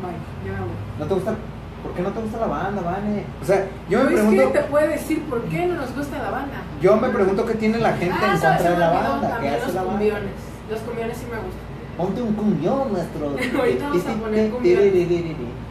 Bye, 0.00 0.16
ya 0.46 0.52
me 0.52 0.60
voy. 0.60 0.76
¿No 0.98 1.06
te 1.06 1.14
gusta? 1.14 1.34
¿Por 1.82 1.92
qué 1.92 2.02
no 2.02 2.10
te 2.10 2.20
gusta 2.20 2.38
la 2.38 2.46
banda, 2.46 2.82
Vane? 2.82 3.24
O 3.40 3.44
sea, 3.44 3.66
yo 3.88 3.98
me 4.00 4.04
Pero 4.04 4.16
es 4.18 4.26
pregunto. 4.26 4.52
que 4.52 4.58
te 4.58 4.64
puede 4.66 4.88
decir 4.88 5.22
por 5.24 5.42
qué 5.44 5.66
no 5.66 5.74
nos 5.74 5.94
gusta 5.94 6.18
la 6.18 6.30
banda. 6.30 6.56
Yo 6.80 6.96
me 6.96 7.08
pregunto 7.08 7.44
qué 7.46 7.54
tiene 7.54 7.78
la 7.78 7.92
gente 7.94 8.16
ah, 8.20 8.32
en 8.32 8.38
sabes, 8.40 8.56
contra 8.62 8.72
de 8.72 8.78
la 8.78 8.90
banda. 8.90 9.38
¿Qué 9.40 9.48
hace 9.48 9.66
los 9.66 9.74
la 9.74 9.82
banda? 9.82 9.92
cumbiones. 9.98 10.32
Los 10.70 10.80
cumbiones 10.80 11.16
sí 11.16 11.24
me 11.30 11.36
gustan. 11.36 11.69
Ponte 12.00 12.22
un 12.22 12.32
cumbión, 12.34 12.92
nuestro. 12.92 13.26
Ahorita 13.60 13.88
vamos 13.88 14.06
a 14.06 14.14
poner 14.14 14.50
cumbia. 14.50 14.78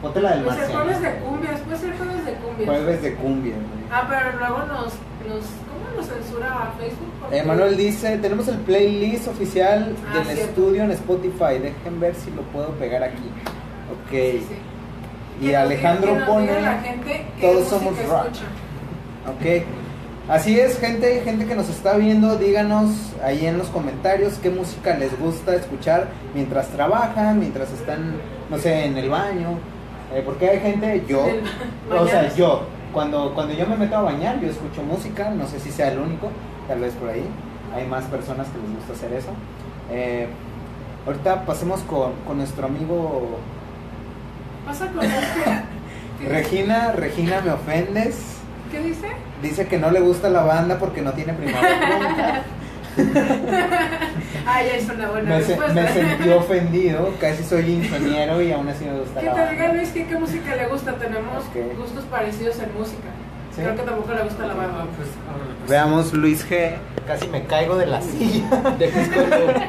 Ponte 0.01 0.21
la 0.21 0.35
del 0.35 0.43
Pues 0.43 0.57
el 0.59 0.71
jueves 0.71 1.01
de 1.01 1.13
cumbias, 1.15 1.59
puede 1.61 1.77
ser 1.79 1.97
jueves 1.97 2.25
de 2.25 2.33
cumbias. 2.33 2.69
Jueves 2.69 3.01
de 3.01 3.13
cumbia. 3.15 3.53
Ah, 3.91 4.07
pero 4.07 4.37
luego 4.37 4.57
nos, 4.67 4.83
nos 4.85 5.45
¿cómo 5.65 5.97
nos 5.97 6.05
censura 6.05 6.71
Facebook? 6.79 7.09
Emanuel 7.31 7.75
dice, 7.77 8.17
tenemos 8.19 8.47
el 8.47 8.57
playlist 8.59 9.27
oficial 9.27 9.95
Ah, 10.07 10.13
del 10.17 10.25
cierto. 10.25 10.43
estudio 10.45 10.83
en 10.83 10.91
Spotify. 10.91 11.57
Dejen 11.61 11.99
ver 11.99 12.13
si 12.15 12.29
lo 12.31 12.43
puedo 12.43 12.69
pegar 12.73 13.01
aquí. 13.03 13.23
Ok. 13.91 14.11
Sí, 14.11 14.45
sí. 14.47 15.45
Y 15.47 15.53
Alejandro 15.55 16.13
diga- 16.15 16.25
pone, 16.27 16.61
la 16.61 16.79
gente 16.79 17.25
todos 17.41 17.67
somos 17.67 17.97
rock. 18.07 18.25
escucha. 18.25 18.45
Ok. 19.31 19.63
Así 20.29 20.59
es, 20.59 20.79
gente, 20.79 21.21
gente 21.25 21.45
que 21.47 21.55
nos 21.55 21.69
está 21.69 21.93
viendo, 21.97 22.37
díganos 22.37 22.91
ahí 23.23 23.47
en 23.47 23.57
los 23.57 23.67
comentarios 23.69 24.35
qué 24.43 24.51
música 24.51 24.95
les 24.95 25.17
gusta 25.19 25.55
escuchar 25.55 26.07
mientras 26.35 26.67
trabajan, 26.67 27.39
mientras 27.39 27.71
están, 27.71 28.13
no 28.49 28.57
sé, 28.59 28.85
en 28.85 28.95
el 28.97 29.09
baño. 29.09 29.57
Eh, 30.13 30.21
porque 30.23 30.49
hay 30.49 30.59
gente, 30.59 31.03
yo, 31.07 31.25
o 31.99 32.07
sea, 32.07 32.33
yo, 32.35 32.61
cuando, 32.93 33.33
cuando 33.33 33.53
yo 33.55 33.65
me 33.65 33.75
meto 33.75 33.95
a 33.97 34.01
bañar, 34.01 34.39
yo 34.39 34.49
escucho 34.49 34.83
música, 34.83 35.31
no 35.31 35.47
sé 35.47 35.59
si 35.59 35.71
sea 35.71 35.91
el 35.91 35.97
único, 35.99 36.29
tal 36.67 36.79
vez 36.79 36.93
por 36.93 37.09
ahí. 37.09 37.25
Hay 37.75 37.87
más 37.87 38.03
personas 38.05 38.47
que 38.49 38.57
les 38.59 38.75
gusta 38.75 38.93
hacer 38.93 39.13
eso. 39.13 39.29
Eh, 39.91 40.27
ahorita 41.07 41.45
pasemos 41.45 41.79
con, 41.81 42.13
con 42.27 42.37
nuestro 42.37 42.67
amigo 42.67 43.39
Pasa 44.65 44.87
con 44.91 45.03
este. 45.03 45.17
¿Qué- 46.19 46.29
Regina. 46.29 46.91
Regina, 46.91 47.41
me 47.41 47.51
ofendes. 47.51 48.38
¿Qué 48.71 48.79
dice? 48.81 49.07
Dice 49.41 49.67
que 49.67 49.77
no 49.77 49.89
le 49.91 49.99
gusta 49.99 50.29
la 50.29 50.43
banda 50.43 50.77
porque 50.77 51.01
no 51.01 51.13
tiene 51.13 51.33
primavera. 51.33 52.43
Ah, 54.45 54.61
ya 54.67 54.75
es 54.75 54.89
una 54.89 55.09
buena 55.09 55.29
Me, 55.37 55.41
se- 55.43 55.47
respuesta. 55.55 55.73
me 55.81 55.87
sentí 55.87 56.29
ofendido, 56.29 57.13
casi 57.19 57.43
soy 57.43 57.71
ingeniero 57.71 58.41
y 58.41 58.51
aún 58.51 58.67
así 58.67 58.85
me 58.85 58.99
gusta 58.99 59.19
Que 59.21 59.25
la 59.27 59.33
te 59.47 59.51
diga. 59.53 59.73
Luis 59.73 59.89
que 59.89 60.05
qué 60.05 60.15
música 60.17 60.55
le 60.55 60.67
gusta. 60.67 60.93
Tenemos 60.95 61.43
gustos 61.77 62.03
parecidos 62.05 62.59
en 62.59 62.73
música. 62.77 63.09
¿Sí? 63.55 63.61
Creo 63.61 63.75
que 63.75 63.81
tampoco 63.83 64.13
le 64.13 64.23
gusta 64.23 64.45
la 64.45 64.53
Ah, 64.53 64.57
banda. 64.57 64.85
pues, 64.97 65.07
pues. 65.09 65.69
Veamos 65.69 66.13
Luis 66.13 66.45
G. 66.49 66.73
Casi 67.07 67.27
me 67.27 67.43
caigo 67.45 67.75
de 67.77 67.85
la 67.87 68.01
silla. 68.01 68.45
Escoger. 68.79 69.67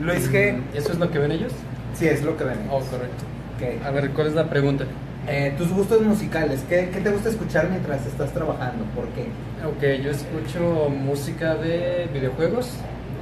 Luis 0.00 0.30
G. 0.32 0.60
¿Eso 0.74 0.92
es 0.92 0.98
lo 0.98 1.10
que 1.10 1.18
ven 1.18 1.32
ellos? 1.32 1.52
Sí, 1.94 2.08
es 2.08 2.22
lo 2.22 2.36
que 2.36 2.44
ven. 2.44 2.58
Oh, 2.70 2.80
correcto. 2.80 3.24
Ok. 3.56 3.86
A 3.86 3.90
ver, 3.90 4.10
¿cuál 4.10 4.26
es 4.28 4.34
la 4.34 4.48
pregunta? 4.48 4.84
Eh, 5.28 5.54
tus 5.56 5.70
gustos 5.70 6.00
musicales, 6.02 6.64
¿qué, 6.68 6.90
qué 6.92 7.00
te 7.00 7.10
gusta 7.10 7.28
escuchar 7.28 7.70
mientras 7.70 8.04
estás 8.06 8.32
trabajando? 8.32 8.84
¿Por 8.94 9.06
qué? 9.10 9.28
Ok, 9.64 10.02
yo 10.02 10.10
escucho 10.10 10.88
música 10.88 11.54
de 11.54 12.08
videojuegos, 12.12 12.70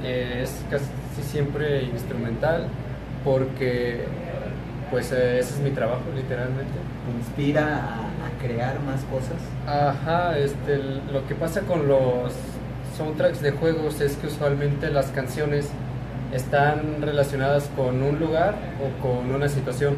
eh, 0.03 0.39
es 0.43 0.51
casi 0.71 0.85
siempre 1.21 1.83
instrumental 1.83 2.67
porque 3.23 4.05
pues 4.89 5.11
eh, 5.11 5.37
ese 5.39 5.53
es 5.53 5.59
mi 5.59 5.69
trabajo 5.69 6.01
literalmente. 6.15 6.73
¿Te 7.05 7.17
inspira 7.19 7.77
a, 7.77 7.99
a 7.99 8.41
crear 8.41 8.79
más 8.81 9.01
cosas? 9.03 9.37
Ajá, 9.67 10.37
este, 10.39 10.79
lo 11.13 11.27
que 11.27 11.35
pasa 11.35 11.61
con 11.61 11.87
los 11.87 12.33
soundtracks 12.97 13.41
de 13.41 13.51
juegos 13.51 14.01
es 14.01 14.15
que 14.17 14.25
usualmente 14.25 14.89
las 14.89 15.07
canciones 15.07 15.69
están 16.33 17.01
relacionadas 17.01 17.69
con 17.75 18.01
un 18.01 18.19
lugar 18.19 18.55
o 18.81 19.01
con 19.03 19.33
una 19.33 19.49
situación. 19.49 19.95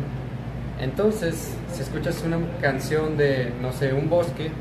Entonces, 0.84 1.54
si 1.74 1.82
escuchas 1.82 2.22
una 2.26 2.38
canción 2.62 3.16
de, 3.16 3.54
no 3.62 3.72
sé, 3.72 3.94
un 3.94 4.10
bosque, 4.10 4.52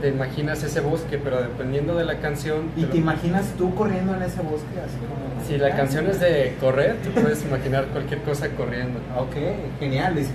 te 0.00 0.08
imaginas 0.08 0.62
ese 0.64 0.80
bosque, 0.80 1.18
pero 1.22 1.40
dependiendo 1.40 1.94
de 1.96 2.04
la 2.04 2.18
canción... 2.18 2.70
¿Y 2.76 2.82
lo- 2.82 2.88
te 2.88 2.98
imaginas 2.98 3.52
tú 3.56 3.72
corriendo 3.74 4.14
en 4.16 4.22
ese 4.22 4.42
bosque? 4.42 4.80
Así 4.84 4.96
como... 4.98 5.46
Si 5.46 5.56
la 5.56 5.76
canción 5.76 6.08
es 6.08 6.18
de 6.18 6.56
correr, 6.60 6.96
tú 7.04 7.10
puedes 7.20 7.44
imaginar 7.44 7.84
cualquier 7.86 8.22
cosa 8.22 8.48
corriendo. 8.50 8.98
Ok, 9.16 9.36
genial, 9.78 10.16
G. 10.16 10.26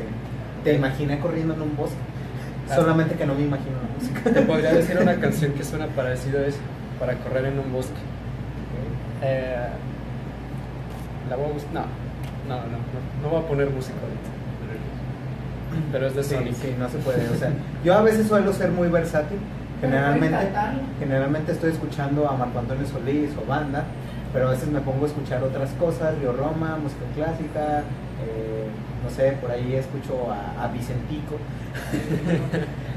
Te 0.63 0.73
imaginé 0.75 1.19
corriendo 1.19 1.55
en 1.55 1.61
un 1.61 1.75
bosque. 1.75 1.97
Ah. 2.69 2.75
Solamente 2.77 3.15
que 3.15 3.25
no 3.25 3.35
me 3.35 3.41
imagino 3.41 3.75
la 3.83 3.93
música. 3.99 4.31
Te 4.31 4.41
podría 4.43 4.71
decir 4.73 4.97
una 4.97 5.15
canción 5.15 5.51
que 5.51 5.63
suena 5.65 5.87
parecida 5.87 6.39
a 6.39 6.45
eso, 6.47 6.59
para 6.99 7.15
correr 7.15 7.47
en 7.47 7.59
un 7.59 7.73
bosque. 7.73 7.99
Eh, 9.23 9.67
la 11.29 11.35
voy 11.35 11.45
a 11.47 11.49
no, 11.73 11.81
no, 12.47 12.55
no, 12.55 12.61
no, 12.65 13.21
no 13.23 13.29
voy 13.29 13.43
a 13.43 13.47
poner 13.47 13.69
música 13.69 13.95
ahorita. 14.01 14.40
Pero 15.91 16.07
es 16.07 16.15
de 16.15 16.23
Sí, 16.23 16.35
Sonic. 16.35 16.53
sí, 16.55 16.75
no 16.79 16.89
se 16.89 16.97
puede. 16.99 17.27
O 17.29 17.35
sea, 17.35 17.49
yo 17.83 17.93
a 17.95 18.01
veces 18.01 18.27
suelo 18.27 18.51
ser 18.53 18.71
muy 18.71 18.87
versátil. 18.89 19.37
Generalmente, 19.81 20.37
generalmente 20.99 21.51
estoy 21.53 21.71
escuchando 21.71 22.29
a 22.29 22.33
Marco 22.37 22.59
Antonio 22.59 22.85
Solís 22.85 23.31
o 23.41 23.47
banda, 23.49 23.83
pero 24.31 24.47
a 24.47 24.51
veces 24.51 24.67
me 24.69 24.79
pongo 24.79 25.05
a 25.05 25.07
escuchar 25.07 25.43
otras 25.43 25.71
cosas, 25.71 26.15
Río 26.19 26.33
Roma, 26.33 26.77
música 26.81 27.01
clásica, 27.15 27.79
eh, 28.23 28.67
no 29.03 29.09
sé, 29.09 29.31
por 29.41 29.49
ahí 29.49 29.73
escucho 29.73 30.31
a, 30.31 30.63
a 30.63 30.67
Vicentico. 30.67 31.35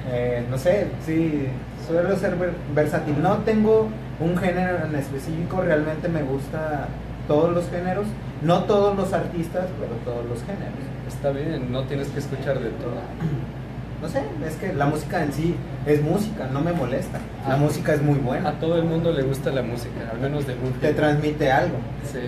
Eh, 0.06 0.44
no 0.50 0.58
sé, 0.58 0.88
sí, 1.06 1.46
suelo 1.86 2.14
ser 2.16 2.36
ver- 2.36 2.52
versátil. 2.74 3.20
No 3.22 3.38
tengo 3.38 3.88
un 4.20 4.36
género 4.36 4.84
en 4.84 4.94
específico, 4.96 5.62
realmente 5.62 6.10
me 6.10 6.22
gusta 6.22 6.88
todos 7.26 7.54
los 7.54 7.70
géneros, 7.70 8.04
no 8.42 8.64
todos 8.64 8.94
los 8.96 9.14
artistas, 9.14 9.64
pero 9.80 9.92
todos 10.04 10.28
los 10.28 10.40
géneros. 10.40 10.74
Está 11.08 11.30
bien, 11.30 11.70
no 11.70 11.84
tienes 11.84 12.08
que 12.08 12.18
escuchar 12.18 12.58
de 12.60 12.70
todo. 12.70 12.94
No 14.02 14.10
sé, 14.10 14.22
es 14.46 14.56
que 14.56 14.74
la 14.74 14.84
música 14.84 15.22
en 15.22 15.32
sí 15.32 15.56
es 15.86 16.02
música, 16.02 16.46
no 16.52 16.60
me 16.60 16.74
molesta. 16.74 17.20
La 17.48 17.56
música 17.56 17.94
es 17.94 18.02
muy 18.02 18.18
A 18.18 18.22
buena, 18.22 18.52
todo 18.60 18.76
el 18.76 18.84
mundo 18.84 19.10
le 19.12 19.22
gusta 19.22 19.50
la 19.50 19.62
música, 19.62 20.10
al 20.12 20.20
menos 20.20 20.46
de 20.46 20.52
algún 20.52 20.72
te 20.74 20.92
transmite 20.92 21.50
algo. 21.50 21.76
Sí. 22.12 22.18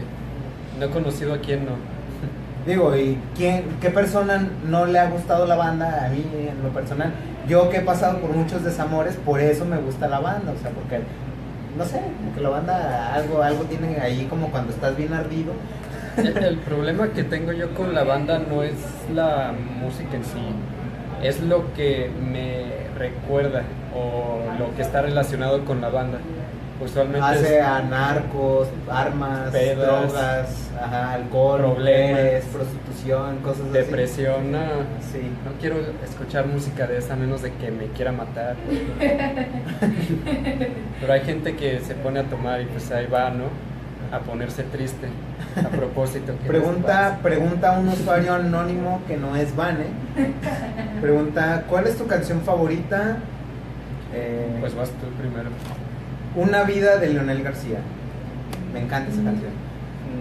No 0.79 0.87
he 0.87 0.89
conocido 0.89 1.35
a 1.35 1.39
quien 1.39 1.67
no. 1.67 1.73
Digo, 2.67 2.97
¿y 2.97 3.19
quién, 3.37 3.65
qué 3.83 3.91
persona 3.91 4.49
no 4.67 4.87
le 4.87 4.99
ha 4.99 5.11
gustado 5.11 5.45
la 5.45 5.57
banda? 5.57 6.07
A 6.07 6.09
mí, 6.09 6.25
en 6.49 6.63
lo 6.63 6.71
personal, 6.71 7.13
yo 7.47 7.69
que 7.69 7.79
he 7.79 7.83
pasado 7.83 8.21
por 8.21 8.31
muchos 8.31 8.65
desamores, 8.65 9.17
por 9.17 9.41
eso 9.41 9.67
me 9.67 9.77
gusta 9.77 10.09
la 10.09 10.21
banda, 10.21 10.53
o 10.59 10.63
sea, 10.63 10.71
porque, 10.71 11.01
no 11.77 11.85
sé, 11.85 12.01
porque 12.25 12.41
la 12.41 12.49
banda 12.49 13.15
algo, 13.15 13.43
algo 13.43 13.65
tiene 13.65 13.99
ahí 14.01 14.27
como 14.31 14.51
cuando 14.51 14.73
estás 14.73 14.97
bien 14.97 15.13
ardido. 15.13 15.53
El, 16.17 16.57
problema 16.59 17.09
que 17.09 17.25
tengo 17.25 17.53
yo 17.53 17.75
con 17.75 17.95
la 17.95 18.05
banda 18.05 18.39
no 18.39 18.63
es 18.63 18.75
la 19.15 19.53
música 19.81 20.17
en 20.17 20.25
sí, 20.25 20.47
es 21.23 21.41
lo 21.43 21.73
que 21.75 22.11
me 22.31 22.65
recuerda 22.99 23.63
o 23.95 24.41
lo 24.59 24.75
que 24.75 24.83
está 24.83 25.03
relacionado 25.03 25.65
con 25.65 25.81
la 25.81 25.89
banda. 25.89 26.19
Usualmente 26.79 27.27
Hace 27.27 27.59
es 27.59 27.65
a 27.65 27.81
narcos, 27.81 28.69
armas, 28.91 29.51
Pedas, 29.51 29.79
drogas, 29.79 30.71
ajá, 30.79 31.15
alcohol, 31.15 31.61
problemas, 31.61 32.11
mujeres, 32.11 32.45
prostitución, 32.53 33.39
cosas 33.39 33.63
así. 33.63 33.71
depresión. 33.73 34.53
No, 34.53 34.59
Sí. 35.11 35.23
no 35.45 35.53
quiero 35.59 35.77
escuchar 36.05 36.47
música 36.47 36.87
de 36.87 36.99
esa 36.99 37.15
a 37.15 37.17
menos 37.17 37.41
de 37.41 37.53
que 37.55 37.71
me 37.71 37.87
quiera 37.87 38.13
matar. 38.13 38.57
Pero 41.01 41.13
hay 41.13 41.21
gente 41.21 41.57
que 41.57 41.81
se 41.81 41.95
pone 41.95 42.21
a 42.21 42.25
tomar 42.25 42.61
y 42.61 42.67
pues 42.67 42.91
ahí 42.91 43.07
va, 43.07 43.31
¿no? 43.31 43.45
A 44.13 44.19
ponerse 44.21 44.63
triste 44.65 45.09
a 45.57 45.69
propósito. 45.77 46.33
Pregunta, 46.47 47.19
pregunta 47.23 47.75
a 47.77 47.79
un 47.81 47.89
usuario 47.89 48.35
anónimo 48.35 49.01
que 49.09 49.17
no 49.17 49.35
es 49.37 49.55
Vane. 49.57 49.87
Pregunta, 51.01 51.65
¿cuál 51.69 51.87
es 51.87 51.97
tu 51.97 52.07
canción 52.07 52.41
favorita? 52.43 53.17
Eh, 54.15 54.57
Pues 54.61 54.75
vas 54.75 54.89
tú 54.91 55.07
primero. 55.19 55.51
Una 56.35 56.63
vida 56.65 56.97
de 56.99 57.09
Leonel 57.11 57.43
García. 57.43 57.79
Me 58.73 58.81
encanta 58.81 59.11
esa 59.13 59.23
canción. 59.23 59.51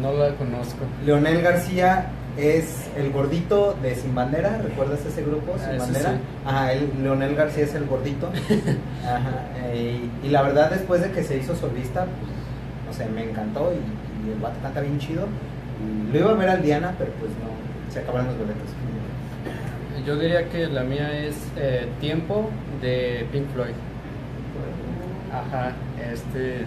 No 0.01 0.13
la 0.13 0.29
conozco. 0.35 0.85
Leonel 1.05 1.41
García 1.41 2.07
es 2.37 2.87
el 2.97 3.11
gordito 3.11 3.75
de 3.81 3.95
Sin 3.95 4.13
Bandera. 4.15 4.59
¿Recuerdas 4.61 5.05
ese 5.05 5.21
grupo, 5.23 5.53
Ah, 5.55 5.59
Sin 5.59 5.69
ese 5.71 5.79
Bandera? 5.79 6.09
sí. 6.11 6.17
Ajá, 6.45 6.73
el- 6.73 6.91
Leonel 7.03 7.35
García 7.35 7.63
es 7.65 7.75
el 7.75 7.85
gordito. 7.85 8.29
Ajá, 9.05 9.45
eh, 9.63 10.09
y, 10.23 10.27
y 10.27 10.29
la 10.29 10.41
verdad, 10.41 10.69
después 10.71 11.01
de 11.01 11.11
que 11.11 11.23
se 11.23 11.37
hizo 11.37 11.55
solista, 11.55 12.05
pues, 12.05 12.31
no 12.85 12.93
sé, 12.93 13.05
me 13.07 13.23
encantó 13.29 13.73
y, 13.73 14.27
y 14.27 14.33
el 14.33 14.39
vato 14.39 14.55
canta 14.61 14.81
bien 14.81 14.99
chido. 14.99 15.27
Y 15.81 16.11
lo 16.13 16.19
iba 16.19 16.31
a 16.31 16.35
ver 16.35 16.49
al 16.49 16.61
Diana, 16.61 16.93
pero 16.97 17.11
pues 17.19 17.31
no, 17.31 17.93
se 17.93 17.99
acabaron 17.99 18.27
los 18.27 18.37
boletos. 18.37 18.69
Yo 20.05 20.17
diría 20.17 20.47
que 20.49 20.67
la 20.67 20.83
mía 20.83 21.25
es 21.25 21.35
eh, 21.57 21.87
Tiempo 21.99 22.49
de 22.81 23.25
Pink 23.31 23.47
Floyd. 23.53 23.73
Ajá, 25.33 25.71
este 26.13 26.63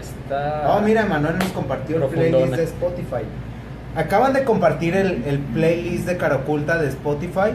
está. 0.00 0.74
Oh, 0.76 0.80
mira, 0.80 1.04
Manuel 1.06 1.38
nos 1.38 1.48
compartió 1.48 1.96
el 1.96 2.04
playlist 2.04 2.54
de 2.54 2.64
Spotify. 2.64 3.24
Acaban 3.96 4.32
de 4.32 4.44
compartir 4.44 4.96
el, 4.96 5.24
el 5.24 5.38
playlist 5.38 6.06
de 6.06 6.16
Caraculta 6.16 6.78
de 6.78 6.88
Spotify 6.88 7.50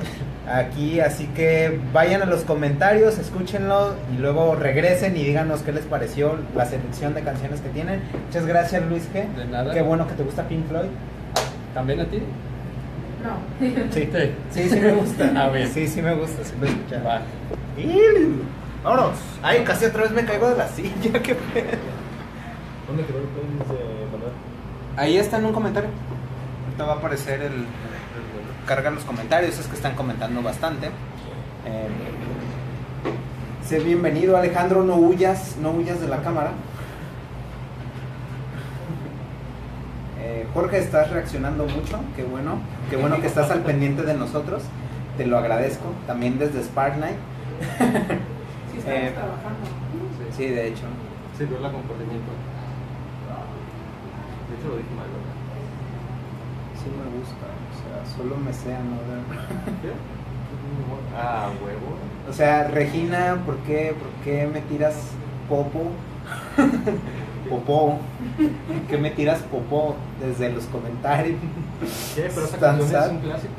aquí, 0.52 1.00
así 1.00 1.26
que 1.28 1.80
vayan 1.94 2.22
a 2.22 2.26
los 2.26 2.42
comentarios, 2.42 3.18
escúchenlo 3.18 3.96
y 4.14 4.18
luego 4.20 4.56
regresen 4.56 5.16
y 5.18 5.24
díganos 5.24 5.62
qué 5.62 5.72
les 5.72 5.86
pareció 5.86 6.38
la 6.56 6.66
selección 6.66 7.14
de 7.14 7.22
canciones 7.24 7.62
que 7.62 7.70
tienen. 7.70 8.02
Muchas 8.28 8.46
gracias, 8.46 8.84
Luis 8.88 9.08
G. 9.14 9.28
De 9.36 9.46
nada. 9.46 9.74
Qué 9.74 9.82
bueno 9.82 10.08
que 10.08 10.14
te 10.14 10.24
gusta 10.24 10.48
Pink 10.48 10.68
Floyd. 10.68 10.90
¿También 11.74 12.00
a 12.02 12.06
ti? 12.06 12.22
No. 13.24 13.38
Sí, 13.60 14.10
Sí. 14.12 14.32
sí, 14.52 14.70
sí 14.70 14.80
me 14.80 14.92
gusta. 14.94 15.32
A 15.44 15.50
ver. 15.50 15.68
Sí, 15.68 15.88
sí 15.88 16.02
me 16.02 16.14
gusta, 16.16 16.44
sí 16.44 16.54
lo 16.60 16.66
he 16.68 16.70
escuchado. 16.70 17.04
Va. 17.06 17.22
Y- 17.78 18.42
Vámonos. 18.84 19.18
Ay, 19.42 19.64
casi 19.64 19.86
otra 19.86 20.04
vez 20.04 20.12
me 20.12 20.24
caigo 20.24 20.50
de 20.50 20.58
la 20.58 20.68
silla, 20.68 20.92
qué 21.22 21.36
pedo. 21.36 21.66
¿Dónde 22.88 23.04
quedó 23.06 23.18
el 23.18 23.26
playlist 23.26 23.70
de 23.72 24.06
Manuel? 24.12 24.32
Ahí 24.96 25.18
está 25.18 25.40
en 25.40 25.46
un 25.46 25.52
comentario. 25.54 25.90
Ahorita 26.66 26.86
va 26.86 26.94
a 26.94 26.96
aparecer 26.98 27.42
el. 27.42 27.66
Carga 28.68 28.92
los 28.92 29.04
comentarios, 29.06 29.58
es 29.58 29.66
que 29.68 29.76
están 29.76 29.96
comentando 29.96 30.42
bastante. 30.42 30.88
Eh, 30.88 31.88
sé 33.66 33.80
bienvenido, 33.80 34.36
Alejandro. 34.36 34.84
No 34.84 34.96
huyas, 34.98 35.56
no 35.62 35.72
huyas 35.72 36.02
de 36.02 36.08
la 36.10 36.18
cámara. 36.22 36.52
Eh, 40.20 40.46
Jorge, 40.54 40.80
estás 40.80 41.10
reaccionando 41.12 41.64
mucho. 41.66 42.00
Qué 42.18 42.24
bueno. 42.24 42.60
Qué 42.90 42.98
bueno 42.98 43.22
que 43.22 43.28
estás 43.28 43.50
al 43.52 43.62
pendiente 43.62 44.04
de 44.04 44.16
nosotros. 44.16 44.64
Te 45.18 45.26
lo 45.26 45.38
agradezco. 45.38 45.86
También 46.06 46.38
desde 46.38 46.62
Spark 46.64 46.98
Night. 46.98 47.18
Sí, 48.78 48.84
estamos 48.92 49.00
Eh, 49.10 49.12
trabajando. 49.16 49.66
Sí, 50.38 50.46
de 50.46 50.68
hecho. 50.68 50.84
Sí, 51.38 51.46
vio 51.46 51.60
la 51.60 51.72
comportamiento. 51.72 52.32
De 54.48 54.56
hecho, 54.56 54.68
lo 54.70 54.78
dije 54.78 54.90
mal, 54.96 55.08
¿verdad? 55.08 55.37
Sí 56.78 56.90
me 56.90 57.20
gusta. 57.20 57.48
O 57.72 57.76
sea, 57.82 58.18
solo 58.18 58.38
me 58.38 58.54
sea 58.54 58.80
no. 58.80 58.98
Ah, 61.18 61.50
huevo. 61.64 61.98
O 62.30 62.34
sea, 62.34 62.68
Regina, 62.68 63.42
¿por 63.46 63.56
qué, 63.58 63.96
por 63.98 64.10
qué 64.24 64.48
me 64.48 64.62
tiras 64.62 64.96
popo? 65.50 65.92
Popó. 67.50 68.00
¿Por 68.68 68.82
qué 68.90 68.98
me 68.98 69.12
tiras 69.12 69.40
popó 69.44 69.96
desde 70.20 70.52
los 70.52 70.66
comentarios? 70.66 71.40
¿Qué? 72.16 72.30
Pero 72.34 72.46
esa 72.46 72.58
canción 72.58 72.90
sad. 72.90 73.06
es 73.06 73.12
un 73.12 73.20
clásico. 73.20 73.54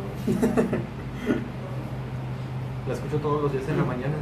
La 2.87 2.94
escucho 2.94 3.16
todos 3.16 3.42
los 3.44 3.52
días 3.52 3.64
en 3.68 3.78
la 3.78 3.84
mañana. 3.84 4.14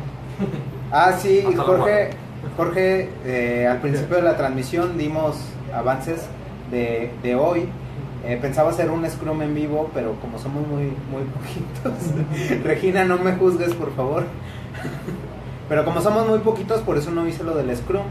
Ah, 0.90 1.12
sí, 1.18 1.44
Hasta 1.46 1.62
Jorge, 1.62 2.10
Jorge, 2.56 3.10
eh, 3.24 3.66
al 3.68 3.80
principio 3.80 4.16
de 4.16 4.22
la 4.22 4.36
transmisión 4.36 4.96
dimos 4.96 5.36
avances 5.74 6.26
de, 6.70 7.10
de 7.22 7.34
hoy. 7.34 7.68
Eh, 8.26 8.36
pensaba 8.40 8.70
hacer 8.70 8.90
un 8.90 9.08
Scrum 9.08 9.40
en 9.42 9.54
vivo, 9.54 9.88
pero 9.94 10.14
como 10.20 10.38
somos 10.38 10.66
muy, 10.66 10.92
muy 11.10 11.22
poquitos, 11.32 12.62
Regina, 12.64 13.04
no 13.04 13.18
me 13.18 13.32
juzgues, 13.32 13.72
por 13.74 13.94
favor. 13.94 14.24
pero 15.68 15.84
como 15.84 16.00
somos 16.00 16.26
muy 16.28 16.40
poquitos, 16.40 16.80
por 16.80 16.96
eso 16.96 17.12
no 17.12 17.26
hice 17.28 17.44
lo 17.44 17.54
del 17.54 17.74
Scrum. 17.76 18.02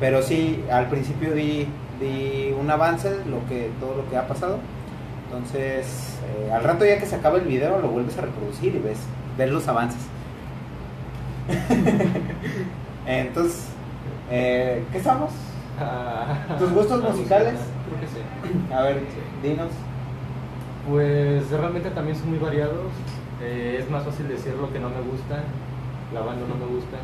Pero 0.00 0.22
sí, 0.22 0.64
al 0.72 0.88
principio 0.88 1.34
di, 1.34 1.68
di 2.00 2.54
un 2.58 2.70
avance, 2.70 3.10
lo 3.26 3.46
que, 3.48 3.70
todo 3.80 3.96
lo 3.96 4.08
que 4.08 4.16
ha 4.16 4.26
pasado. 4.26 4.58
Entonces, 5.26 6.16
eh, 6.24 6.50
al 6.50 6.64
rato 6.64 6.86
ya 6.86 6.98
que 6.98 7.04
se 7.04 7.16
acaba 7.16 7.36
el 7.36 7.44
video, 7.44 7.78
lo 7.80 7.88
vuelves 7.88 8.16
a 8.16 8.22
reproducir 8.22 8.74
y 8.74 8.78
ves, 8.78 8.98
ves 9.36 9.50
los 9.50 9.68
avances. 9.68 10.00
Entonces, 13.06 13.66
eh, 14.30 14.84
¿qué 14.90 14.98
estamos? 14.98 15.30
Ah, 15.78 16.56
¿Tus 16.58 16.72
gustos 16.72 17.02
musicales? 17.02 17.54
Creo 17.90 18.00
que 18.00 18.06
sí. 18.06 18.72
A 18.72 18.82
ver, 18.82 19.02
dinos. 19.42 19.72
Pues 20.88 21.50
realmente 21.50 21.90
también 21.90 22.16
son 22.16 22.30
muy 22.30 22.38
variados. 22.38 22.90
Eh, 23.42 23.78
es 23.80 23.90
más 23.90 24.04
fácil 24.04 24.28
decir 24.28 24.54
lo 24.54 24.72
que 24.72 24.78
no 24.78 24.88
me 24.88 25.00
gusta. 25.00 25.42
La 26.14 26.20
banda 26.20 26.46
no 26.48 26.54
me 26.54 26.72
gusta. 26.72 26.96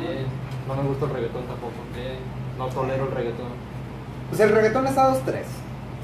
Eh, 0.00 0.24
no 0.66 0.74
me 0.74 0.88
gusta 0.88 1.06
el 1.06 1.12
reggaetón 1.12 1.44
tampoco. 1.44 1.72
Eh, 1.96 2.18
no 2.58 2.66
tolero 2.66 3.04
el 3.06 3.12
reggaetón. 3.12 3.46
Pues 4.28 4.40
el 4.40 4.50
reggaetón 4.50 4.86
está 4.86 5.12
2-3. 5.12 5.42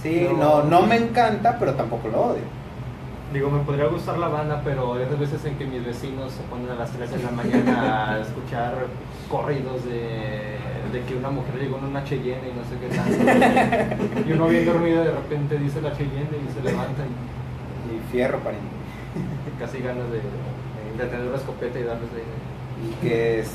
Sí, 0.02 0.26
no, 0.30 0.62
No. 0.62 0.64
no 0.64 0.82
me 0.86 0.96
encanta, 0.96 1.56
pero 1.58 1.74
tampoco 1.74 2.08
lo 2.08 2.20
odio. 2.20 2.60
Digo, 3.32 3.50
me 3.50 3.60
podría 3.60 3.86
gustar 3.86 4.18
la 4.18 4.28
banda, 4.28 4.60
pero 4.64 4.94
hay 4.94 5.04
veces 5.18 5.44
en 5.44 5.56
que 5.56 5.64
mis 5.64 5.84
vecinos 5.84 6.32
se 6.32 6.42
ponen 6.44 6.68
a 6.70 6.74
las 6.74 6.90
3 6.90 7.10
de 7.10 7.22
la 7.22 7.30
mañana 7.30 8.14
a 8.14 8.20
escuchar 8.22 8.74
corridos 9.30 9.84
de, 9.84 10.56
de 10.92 11.02
que 11.04 11.14
una 11.16 11.30
mujer 11.30 11.54
llegó 11.60 11.78
en 11.78 11.84
una 11.84 12.04
Cheyenne 12.04 12.48
y 12.48 12.52
no 12.56 12.64
sé 12.64 12.76
qué 12.80 12.88
tanto. 12.96 14.28
Y 14.28 14.32
uno 14.32 14.48
bien 14.48 14.66
dormido 14.66 15.02
de 15.04 15.10
repente 15.12 15.58
dice 15.58 15.80
la 15.80 15.92
Cheyenne 15.96 16.28
y 16.48 16.52
se 16.52 16.62
levanta 16.62 17.02
y 17.04 17.96
Y 17.96 18.00
fierro, 18.12 18.38
pariente. 18.40 18.68
casi 19.58 19.78
ganas 19.80 20.04
de, 20.10 20.18
de 21.02 21.10
tener 21.10 21.26
una 21.26 21.36
escopeta 21.36 21.78
y 21.78 21.82
darles 21.84 22.08
de... 22.12 22.22
Y 22.88 22.94
que, 23.06 23.40
es, 23.40 23.50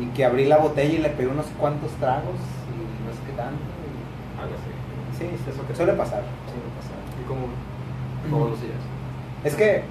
y 0.00 0.06
que 0.14 0.24
abrí 0.24 0.44
la 0.46 0.58
botella 0.58 0.92
y 0.94 0.98
le 0.98 1.08
pegué 1.10 1.28
unos 1.28 1.46
cuantos 1.58 1.90
tragos 1.92 2.36
y 2.74 3.06
no 3.06 3.12
sé 3.12 3.18
qué 3.26 3.32
tanto. 3.36 3.54
y- 3.56 4.40
algo 4.42 4.54
así. 4.54 5.18
Sí, 5.18 5.24
sí, 5.44 5.50
Eso 5.50 5.66
que- 5.66 5.74
suele 5.74 5.92
pasar. 5.94 6.22
Suele 6.46 6.68
pasar. 6.76 6.98
Y 7.20 7.26
como 7.26 7.46
todos 8.30 8.50
los 8.50 8.60
días. 8.62 8.74
Es 9.44 9.54
que, 9.54 9.82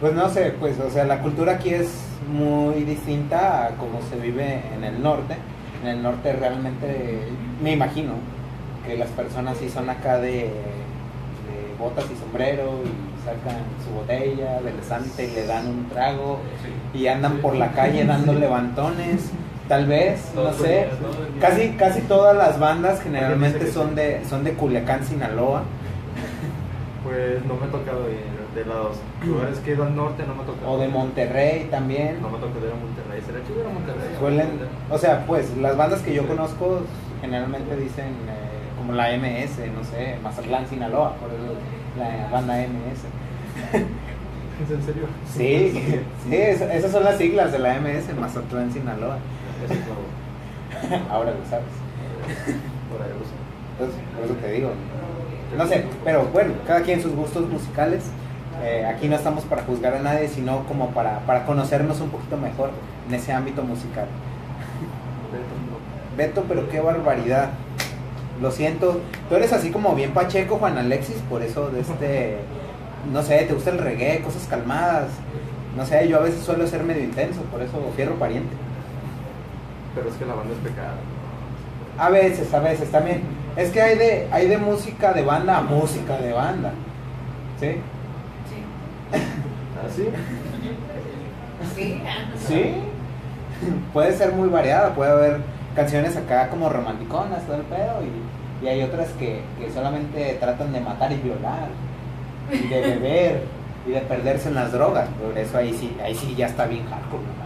pues 0.00 0.14
no 0.14 0.28
sé, 0.30 0.54
pues, 0.58 0.78
o 0.80 0.90
sea, 0.90 1.04
la 1.04 1.20
cultura 1.20 1.54
aquí 1.54 1.70
es 1.70 1.92
muy 2.32 2.82
distinta 2.84 3.66
a 3.66 3.68
como 3.76 4.00
se 4.02 4.16
vive 4.18 4.62
en 4.74 4.84
el 4.84 5.02
norte. 5.02 5.36
En 5.82 5.88
el 5.88 6.02
norte 6.02 6.32
realmente, 6.32 7.28
me 7.62 7.72
imagino 7.72 8.14
que 8.86 8.96
las 8.96 9.08
personas 9.10 9.56
sí 9.58 9.68
son 9.68 9.88
acá 9.90 10.18
de, 10.18 10.32
de 10.32 11.74
botas 11.78 12.04
y 12.12 12.16
sombrero 12.16 12.80
y 12.84 13.24
sacan 13.24 13.62
su 13.84 13.94
botella 13.94 14.60
del 14.60 14.78
estante 14.78 15.26
y 15.26 15.34
le 15.34 15.46
dan 15.46 15.66
un 15.66 15.88
trago 15.88 16.40
y 16.94 17.06
andan 17.06 17.38
por 17.38 17.54
la 17.54 17.72
calle 17.72 18.04
dando 18.04 18.32
levantones. 18.32 19.30
Tal 19.68 19.86
vez, 19.86 20.32
no 20.34 20.50
sé. 20.54 20.88
Casi, 21.40 21.70
casi 21.72 22.00
todas 22.02 22.34
las 22.34 22.58
bandas 22.58 23.02
generalmente 23.02 23.70
son 23.70 23.94
de, 23.94 24.22
son 24.28 24.42
de 24.42 24.54
Culiacán, 24.54 25.04
Sinaloa. 25.04 25.62
Pues 27.04 27.44
no 27.44 27.54
me 27.54 27.66
ha 27.66 27.70
tocado 27.70 28.08
ir 28.08 28.37
de 28.58 28.64
los 28.64 28.96
lugares 29.26 29.58
que 29.60 29.70
he 29.70 29.74
ido 29.74 29.84
al 29.84 29.94
norte, 29.94 30.24
no 30.26 30.34
me 30.34 30.44
tocado. 30.44 30.70
O 30.72 30.78
de 30.78 30.88
Monterrey 30.88 31.68
también. 31.70 32.20
No 32.20 32.28
me 32.30 32.38
tocó 32.38 32.58
ir 32.58 32.72
a 32.72 32.76
Monterrey. 32.76 33.22
¿Será 33.24 33.38
chido 33.46 33.60
ir 33.60 33.66
a 33.66 33.70
Monterrey? 33.72 34.16
Suelen, 34.18 34.48
o 34.90 34.98
sea, 34.98 35.24
pues 35.26 35.56
las 35.56 35.76
bandas 35.76 36.00
que 36.00 36.14
yo 36.14 36.26
conozco 36.26 36.80
generalmente 37.20 37.76
dicen 37.76 38.06
eh, 38.28 38.76
como 38.76 38.92
la 38.92 39.10
MS, 39.16 39.58
no 39.74 39.84
sé, 39.84 40.16
Mazatlán, 40.22 40.66
Sinaloa, 40.68 41.14
por 41.16 41.30
eso 41.30 41.54
la 41.98 42.28
banda 42.30 42.54
MS. 42.56 43.04
¿Es 44.64 44.70
en 44.72 44.82
serio? 44.82 45.04
Sí, 45.32 46.00
sí, 46.28 46.34
es- 46.36 46.60
esas 46.60 46.90
son 46.90 47.04
las 47.04 47.16
siglas 47.16 47.52
de 47.52 47.58
la 47.60 47.74
MS, 47.80 48.14
Mazatlán, 48.18 48.72
Sinaloa. 48.72 49.18
Eso 49.64 49.74
es 49.74 49.80
nuevo. 49.80 51.04
Ahora 51.10 51.30
lo 51.30 51.44
sabes. 51.48 51.66
Por 52.90 53.02
ahí 53.02 53.10
lo 53.10 53.24
sé. 53.24 53.34
Entonces, 53.78 54.00
por 54.16 54.24
eso 54.24 54.34
te 54.34 54.52
digo. 54.52 54.70
No 55.56 55.66
sé, 55.66 55.84
pero 56.04 56.24
bueno, 56.26 56.52
cada 56.66 56.82
quien 56.82 57.00
sus 57.00 57.12
gustos 57.14 57.48
musicales. 57.48 58.04
Eh, 58.62 58.84
aquí 58.86 59.08
no 59.08 59.16
estamos 59.16 59.44
para 59.44 59.62
juzgar 59.62 59.94
a 59.94 60.00
nadie, 60.00 60.28
sino 60.28 60.64
como 60.64 60.90
para, 60.90 61.20
para 61.20 61.44
conocernos 61.46 62.00
un 62.00 62.10
poquito 62.10 62.36
mejor 62.36 62.70
en 63.08 63.14
ese 63.14 63.32
ámbito 63.32 63.62
musical. 63.62 64.06
Beto, 66.16 66.44
pero 66.48 66.68
qué 66.68 66.80
barbaridad. 66.80 67.50
Lo 68.40 68.50
siento. 68.50 69.00
Tú 69.28 69.36
eres 69.36 69.52
así 69.52 69.70
como 69.70 69.94
bien 69.94 70.12
pacheco, 70.12 70.56
Juan 70.56 70.78
Alexis, 70.78 71.16
por 71.28 71.42
eso 71.42 71.70
de 71.70 71.80
este. 71.80 72.38
No 73.12 73.22
sé, 73.22 73.38
te 73.44 73.54
gusta 73.54 73.70
el 73.70 73.78
reggae, 73.78 74.20
cosas 74.22 74.46
calmadas. 74.50 75.08
No 75.76 75.86
sé, 75.86 76.08
yo 76.08 76.18
a 76.18 76.22
veces 76.22 76.42
suelo 76.42 76.66
ser 76.66 76.82
medio 76.82 77.04
intenso, 77.04 77.40
por 77.42 77.62
eso 77.62 77.92
fierro 77.94 78.16
pariente. 78.16 78.54
Pero 79.94 80.08
es 80.08 80.16
que 80.16 80.26
la 80.26 80.34
banda 80.34 80.52
es 80.52 80.68
pecado. 80.68 80.96
A 81.96 82.10
veces, 82.10 82.52
a 82.52 82.58
veces 82.58 82.90
también. 82.90 83.22
Es 83.56 83.70
que 83.70 83.80
hay 83.80 83.96
de, 83.96 84.28
hay 84.32 84.48
de 84.48 84.58
música 84.58 85.12
de 85.12 85.22
banda 85.22 85.58
a 85.58 85.62
música 85.62 86.18
de 86.18 86.32
banda. 86.32 86.72
Sí. 87.60 87.76
¿Ah, 89.88 91.66
sí? 91.74 92.00
Sí. 92.46 92.74
Puede 93.92 94.16
ser 94.16 94.32
muy 94.32 94.48
variada, 94.48 94.94
puede 94.94 95.10
haber 95.10 95.40
canciones 95.74 96.16
acá 96.16 96.48
como 96.48 96.68
romanticonas, 96.68 97.44
todo 97.44 97.56
el 97.56 97.62
pedo, 97.62 98.02
y, 98.02 98.64
y 98.64 98.68
hay 98.68 98.82
otras 98.82 99.08
que, 99.18 99.42
que 99.58 99.72
solamente 99.72 100.36
tratan 100.38 100.72
de 100.72 100.80
matar 100.80 101.10
y 101.10 101.16
violar, 101.16 101.68
y 102.52 102.68
de 102.68 102.80
beber, 102.98 103.42
y 103.86 103.90
de 103.90 104.00
perderse 104.02 104.48
en 104.48 104.54
las 104.54 104.70
drogas. 104.72 105.08
Por 105.20 105.36
eso 105.36 105.58
ahí 105.58 105.72
sí, 105.72 105.96
ahí 106.02 106.14
sí 106.14 106.34
ya 106.36 106.46
está 106.46 106.66
bien 106.66 106.86
hardcore, 106.88 107.22
¿no? 107.22 107.28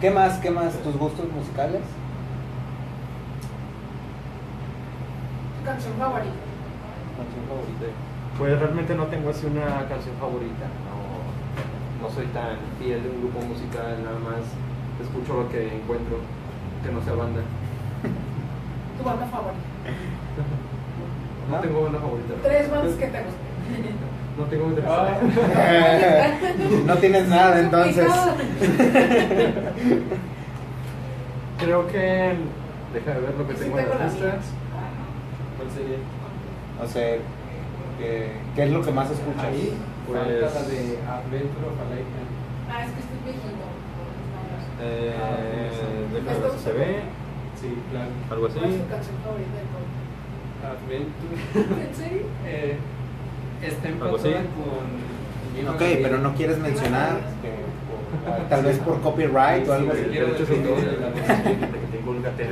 ¿Qué 0.00 0.10
más? 0.10 0.38
¿Qué 0.38 0.50
más? 0.50 0.72
¿Tus 0.74 0.96
gustos 0.96 1.26
musicales? 1.32 1.80
Tu 5.58 5.64
canción 5.64 5.94
favorita. 5.94 6.32
¿Canción 7.16 7.44
favorita? 7.48 7.86
Pues 8.42 8.58
realmente 8.58 8.96
no 8.96 9.06
tengo 9.06 9.30
así 9.30 9.46
una 9.46 9.86
canción 9.86 10.16
favorita. 10.18 10.66
No, 10.82 12.02
no 12.02 12.12
soy 12.12 12.26
tan 12.34 12.56
fiel 12.76 13.00
de 13.00 13.08
un 13.08 13.20
grupo 13.20 13.38
musical, 13.38 14.02
nada 14.02 14.18
más 14.18 14.42
escucho 15.00 15.42
lo 15.44 15.48
que 15.48 15.76
encuentro, 15.76 16.16
que 16.82 16.90
no 16.90 17.00
sea 17.04 17.12
banda. 17.12 17.40
Tu 18.98 19.04
banda 19.04 19.26
favorita. 19.26 19.62
No 21.52 21.60
tengo 21.60 21.84
banda 21.84 22.00
favorita. 22.00 22.34
Tres 22.42 22.68
bandas 22.68 22.94
que 22.96 23.06
te 23.06 23.18
gustan. 23.22 24.02
No 24.36 24.44
tengo 24.46 24.66
interés. 24.70 24.90
no 26.86 26.96
tienes 26.96 27.28
nada 27.28 27.60
entonces. 27.60 28.08
Creo 31.58 31.86
que. 31.86 32.34
Deja 32.92 33.10
de 33.14 33.20
ver 33.20 33.34
lo 33.38 33.46
que 33.46 33.54
tengo 33.54 33.78
en 33.78 33.84
tengo 33.84 33.94
la 33.94 34.00
la 34.00 34.10
lista. 34.10 34.24
mía. 34.24 34.34
¿Cuál 35.58 35.70
sería? 35.70 35.98
O 36.82 36.88
sea, 36.88 37.18
¿qué, 38.02 38.32
qué 38.54 38.62
es 38.64 38.70
lo 38.70 38.82
que 38.82 38.90
más 38.92 39.10
escuchas? 39.10 39.44
Ahí, 39.44 39.72
Pues- 40.06 40.18
la 40.18 40.24
de 40.24 40.38
Adventure 41.06 41.66
of 41.70 41.78
a 41.80 41.84
Lifetime. 41.90 42.30
Ah, 42.70 42.84
es 42.84 42.90
que 42.92 43.00
estoy 43.00 43.18
viejito. 43.24 43.66
Eh, 44.80 45.14
déjame 46.12 46.38
ver 46.40 46.50
si 46.52 46.64
se 46.64 46.72
ve. 46.72 46.96
Sí, 47.60 47.68
claro. 47.90 48.08
Algo 48.30 48.46
así. 48.46 48.58
¿Cuál 48.58 48.70
es 48.72 48.80
tu 48.82 48.88
canción 48.88 49.16
favorita 49.22 49.56
de 49.62 49.66
todo? 49.70 49.86
Adventure. 50.72 51.84
¿En 51.88 51.94
serio? 51.94 52.22
Eh, 52.46 52.76
está 53.62 53.88
Algo 53.88 54.16
así. 54.16 54.28
empatada 54.28 54.44
con. 54.56 55.74
Ok, 55.74 55.82
pero 56.02 56.18
no 56.18 56.34
quieres 56.34 56.58
mencionar, 56.58 57.18
que 57.42 57.50
por- 58.26 58.48
tal 58.48 58.64
vez 58.64 58.78
por 58.78 59.00
copyright 59.02 59.68
o 59.68 59.72
algo 59.74 59.92
Sí, 59.92 59.98
así. 60.00 60.08
sí, 60.10 60.16
de 60.18 60.20
autor, 60.22 60.38
defender 60.38 60.98
la- 61.00 61.36
de 61.50 61.58
que 61.58 61.86
te 61.92 61.98
invólgate 61.98 62.44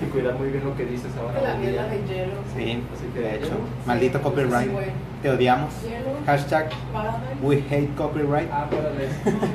y 0.00 0.04
cuidar 0.06 0.34
muy 0.34 0.48
bien 0.50 0.64
lo 0.64 0.76
que 0.76 0.84
dices 0.86 1.10
ahora. 1.20 1.40
La 1.40 1.54
biela 1.58 1.84
de 1.86 2.02
hielo. 2.06 2.32
Sí, 2.56 2.82
Así 2.94 3.06
que- 3.14 3.20
de 3.20 3.36
hecho, 3.36 3.52
maldito 3.86 4.20
copyright. 4.20 4.70
Sí. 4.70 4.76
Te 5.22 5.30
odiamos. 5.30 5.72
Hielo. 5.82 6.10
Hashtag 6.26 6.70
we 7.42 7.56
hate 7.70 7.94
copyright. 7.96 8.48
Ah. 8.52 8.66
Sí, 8.70 8.76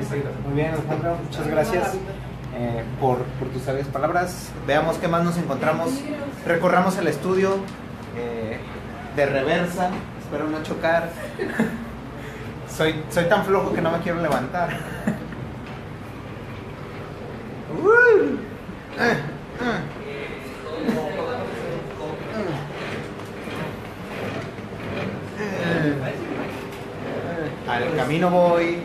sí, 0.08 0.16
gracias. 0.22 0.44
Muy 0.46 0.54
bien, 0.54 0.72
Alejandro, 0.72 1.16
muchas 1.24 1.46
gracias 1.46 1.94
eh, 2.56 2.82
por, 3.00 3.18
por 3.18 3.48
tus 3.48 3.62
sabias 3.62 3.86
palabras. 3.88 4.50
Veamos 4.66 4.96
qué 4.98 5.08
más 5.08 5.22
nos 5.24 5.36
encontramos. 5.38 5.90
Recorramos 6.46 6.96
el 6.98 7.06
estudio 7.08 7.56
eh, 8.16 8.58
de 9.16 9.26
reversa. 9.26 9.90
Espero 10.22 10.48
no 10.48 10.62
chocar. 10.62 11.10
Soy, 12.68 12.94
soy 13.10 13.24
tan 13.24 13.44
flojo 13.44 13.72
que 13.74 13.80
no 13.82 13.90
me 13.90 13.98
quiero 13.98 14.20
levantar. 14.20 14.70
Uh. 17.72 18.36
Eh. 18.98 19.16
Eh. 19.60 19.80
Al 27.68 27.84
camino 28.10 28.28
voy. 28.28 28.64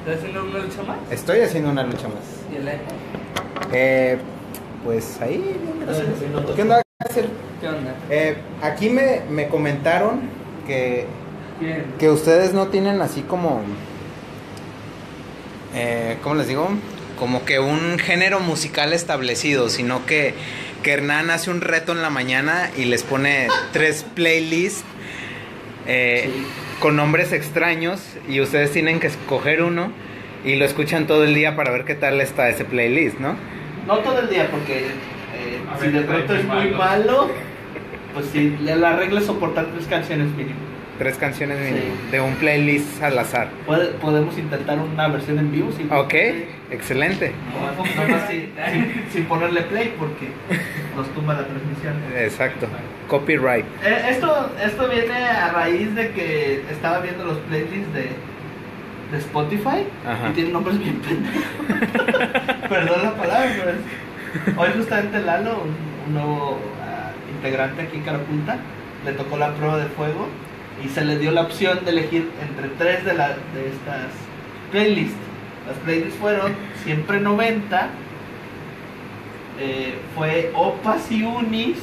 ¿Estás 0.00 0.18
haciendo 0.18 0.42
una 0.42 0.58
lucha 0.58 0.82
más? 0.82 0.96
estoy 1.12 1.40
haciendo 1.40 1.70
una 1.70 1.84
lucha 1.84 2.08
más. 2.08 2.24
¿Y 2.52 2.56
el 2.56 2.62
iPad? 2.62 2.94
Eh, 3.72 4.18
pues 4.84 5.20
ahí, 5.20 5.56
gracias. 5.82 6.06
¿Qué 6.56 6.62
onda? 6.62 6.82
¿Qué 7.60 7.68
onda? 7.68 7.94
Eh, 8.10 8.38
aquí 8.60 8.90
me, 8.90 9.20
me 9.30 9.46
comentaron 9.46 10.22
que, 10.66 11.06
Bien. 11.60 11.94
que 11.96 12.10
ustedes 12.10 12.52
no 12.52 12.66
tienen 12.66 13.00
así 13.00 13.22
como... 13.22 13.62
Eh, 15.76 16.18
¿Cómo 16.24 16.34
les 16.34 16.48
digo? 16.48 16.70
Como 17.20 17.44
que 17.44 17.60
un 17.60 18.00
género 18.00 18.40
musical 18.40 18.92
establecido, 18.92 19.68
sino 19.68 20.04
que, 20.06 20.34
que 20.82 20.92
Hernán 20.92 21.30
hace 21.30 21.50
un 21.50 21.60
reto 21.60 21.92
en 21.92 22.02
la 22.02 22.10
mañana 22.10 22.70
y 22.76 22.84
les 22.84 23.02
pone 23.02 23.48
tres 23.72 24.04
playlists 24.14 24.84
eh, 25.86 26.30
con 26.80 26.96
nombres 26.96 27.32
extraños 27.32 28.00
y 28.28 28.40
ustedes 28.40 28.72
tienen 28.72 29.00
que 29.00 29.08
escoger 29.08 29.62
uno 29.62 29.90
y 30.44 30.56
lo 30.56 30.64
escuchan 30.64 31.06
todo 31.06 31.24
el 31.24 31.34
día 31.34 31.56
para 31.56 31.70
ver 31.70 31.84
qué 31.84 31.94
tal 31.94 32.20
está 32.20 32.48
ese 32.48 32.64
playlist, 32.64 33.18
¿no? 33.18 33.36
No 33.86 33.98
todo 33.98 34.20
el 34.20 34.28
día, 34.28 34.48
porque 34.50 34.78
eh, 34.78 35.60
si 35.80 35.88
ver, 35.88 35.92
de 35.92 36.00
pronto 36.02 36.34
es 36.34 36.44
muy 36.44 36.70
malo. 36.70 36.76
malo, 36.76 37.30
pues 38.14 38.26
sí, 38.32 38.56
la 38.62 38.76
la 38.76 38.96
regla 38.96 39.20
es 39.20 39.26
soportar 39.26 39.66
tres 39.74 39.86
canciones 39.86 40.28
mínimo. 40.36 40.67
Tres 40.98 41.16
canciones 41.16 41.58
Sí. 41.58 42.10
de 42.10 42.20
un 42.20 42.34
playlist 42.34 43.00
al 43.02 43.16
azar. 43.18 43.48
Podemos 44.00 44.36
intentar 44.36 44.78
una 44.80 45.06
versión 45.08 45.38
en 45.38 45.52
vivo 45.52 45.70
sin, 45.70 45.90
Ok, 45.92 46.12
excelente. 46.72 47.32
sin, 48.28 48.50
sin- 48.72 49.04
sin 49.12 49.24
ponerle 49.26 49.62
play 49.62 49.94
porque 49.96 50.28
nos 50.96 51.06
tumba 51.14 51.34
la 51.34 51.46
transmisión. 51.46 51.94
Exacto. 52.16 52.66
Copyright. 53.06 53.64
Eh, 53.84 54.06
esto, 54.10 54.50
esto 54.62 54.88
viene 54.88 55.14
a 55.14 55.50
raíz 55.52 55.94
de 55.94 56.10
que 56.10 56.64
estaba 56.70 56.98
viendo 56.98 57.24
los 57.24 57.38
playlists 57.38 57.94
de, 57.94 58.10
de 59.12 59.18
Spotify 59.18 59.84
Ajá. 60.04 60.30
y 60.30 60.32
tienen 60.32 60.52
nombres 60.52 60.78
bien 60.80 60.96
pendejos. 60.96 61.42
Perdón 62.68 63.02
la 63.04 63.14
palabra, 63.14 63.50
pero 63.56 63.70
es- 63.70 64.56
hoy 64.58 64.68
justamente 64.76 65.20
Lalo, 65.20 65.62
un, 65.62 65.74
un 66.08 66.14
nuevo 66.14 66.58
ah, 66.82 67.12
integrante 67.30 67.82
aquí 67.82 67.98
en 67.98 68.02
Carapunta, 68.02 68.56
le 69.06 69.12
tocó 69.12 69.36
la 69.38 69.54
prueba 69.54 69.78
de 69.78 69.86
fuego 69.86 70.26
y 70.84 70.88
se 70.88 71.04
le 71.04 71.18
dio 71.18 71.30
la 71.32 71.42
opción 71.42 71.84
de 71.84 71.90
elegir 71.90 72.28
entre 72.40 72.68
tres 72.78 73.04
de, 73.04 73.14
la, 73.14 73.28
de 73.28 73.68
estas 73.68 74.06
playlists. 74.70 75.16
Las 75.66 75.76
playlists 75.78 76.14
fueron 76.18 76.52
Siempre 76.84 77.20
90, 77.20 77.88
eh, 79.60 79.94
fue 80.14 80.50
Opas 80.54 81.10
y 81.10 81.24
Unis 81.24 81.76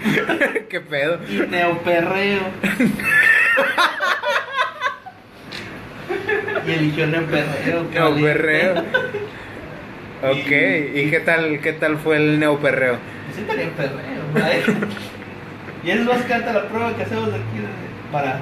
¿Qué 0.70 0.80
pedo? 0.80 1.18
y 1.28 1.40
Neoperreo. 1.50 2.40
y 6.66 6.70
eligió 6.70 7.06
Neoperreo. 7.06 7.84
Neoperreo. 7.92 8.84
Ok, 10.22 10.50
Y- 10.50 11.00
¿y 11.00 11.10
qué 11.10 11.20
tal, 11.24 11.60
qué 11.62 11.72
tal 11.72 11.96
fue 11.96 12.18
el 12.18 12.38
neoperreo? 12.38 12.98
Sí 13.34 13.40
tenía 13.48 13.70
perreo, 13.70 14.20
¿verdad? 14.34 14.50
Y 15.84 15.90
es 15.90 16.06
básicamente 16.06 16.52
la 16.52 16.62
prueba 16.64 16.94
que 16.94 17.02
hacemos 17.02 17.28
aquí 17.28 17.38
de- 17.58 18.10
para, 18.12 18.40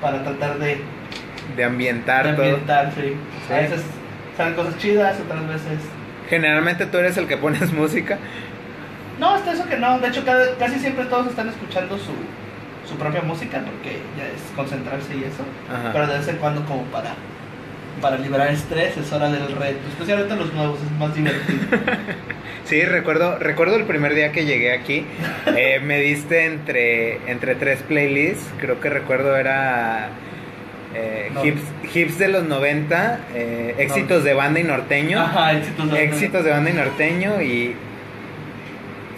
para 0.00 0.22
tratar 0.22 0.58
de, 0.58 0.80
De 1.56 1.64
ambientar 1.64 2.26
de 2.26 2.32
todo. 2.34 2.44
ambientar, 2.44 2.92
sí. 2.94 3.14
Sí. 3.46 3.52
A 3.52 3.56
veces 3.58 3.82
salen 4.36 4.54
cosas 4.54 4.76
chidas, 4.78 5.16
otras 5.20 5.46
veces... 5.48 5.78
Generalmente 6.28 6.86
tú 6.86 6.98
eres 6.98 7.16
el 7.16 7.26
que 7.26 7.36
pones 7.36 7.72
música. 7.72 8.18
No, 9.18 9.34
hasta 9.34 9.52
eso 9.52 9.68
que 9.68 9.76
no. 9.76 9.98
De 9.98 10.08
hecho, 10.08 10.24
cada- 10.24 10.56
casi 10.56 10.78
siempre 10.78 11.04
todos 11.06 11.26
están 11.28 11.48
escuchando 11.48 11.98
su, 11.98 12.12
su 12.88 12.96
propia 12.96 13.20
música 13.22 13.58
porque 13.64 13.98
ya 14.16 14.24
es 14.26 14.40
concentrarse 14.56 15.14
y 15.14 15.24
eso. 15.24 15.42
Ajá. 15.72 15.90
Pero 15.92 16.06
de 16.06 16.18
vez 16.18 16.28
en 16.28 16.36
cuando 16.36 16.64
como 16.64 16.82
para, 16.84 17.10
para 18.00 18.16
liberar 18.18 18.48
estrés 18.50 18.96
es 18.96 19.12
hora 19.12 19.30
del 19.30 19.46
reto. 19.56 19.78
Especialmente 19.88 20.36
los 20.36 20.52
nuevos, 20.54 20.78
es 20.82 20.90
más 20.98 21.14
divertido. 21.14 21.58
Sí, 22.64 22.84
recuerdo, 22.84 23.36
recuerdo 23.40 23.74
el 23.74 23.84
primer 23.84 24.14
día 24.14 24.30
que 24.30 24.44
llegué 24.44 24.72
aquí. 24.72 25.04
eh, 25.56 25.80
me 25.82 25.98
diste 25.98 26.44
entre, 26.44 27.16
entre 27.28 27.56
tres 27.56 27.80
playlists. 27.82 28.48
Creo 28.60 28.78
que 28.78 28.88
recuerdo 28.88 29.36
era 29.36 30.10
eh, 30.94 31.30
No. 31.34 31.44
hips, 31.44 31.62
hips 31.92 32.18
de 32.18 32.28
los 32.28 32.44
90, 32.44 33.20
eh, 33.34 33.74
éxitos 33.78 34.22
de 34.22 34.34
banda 34.34 34.60
y 34.60 34.62
norteño. 34.62 35.18
Ajá, 35.20 35.52
éxitos 35.54 35.90
de 35.90 36.04
éxitos 36.04 36.44
de 36.44 36.50
banda 36.50 36.70
y 36.70 36.74
norteño 36.74 37.42
y, 37.42 37.74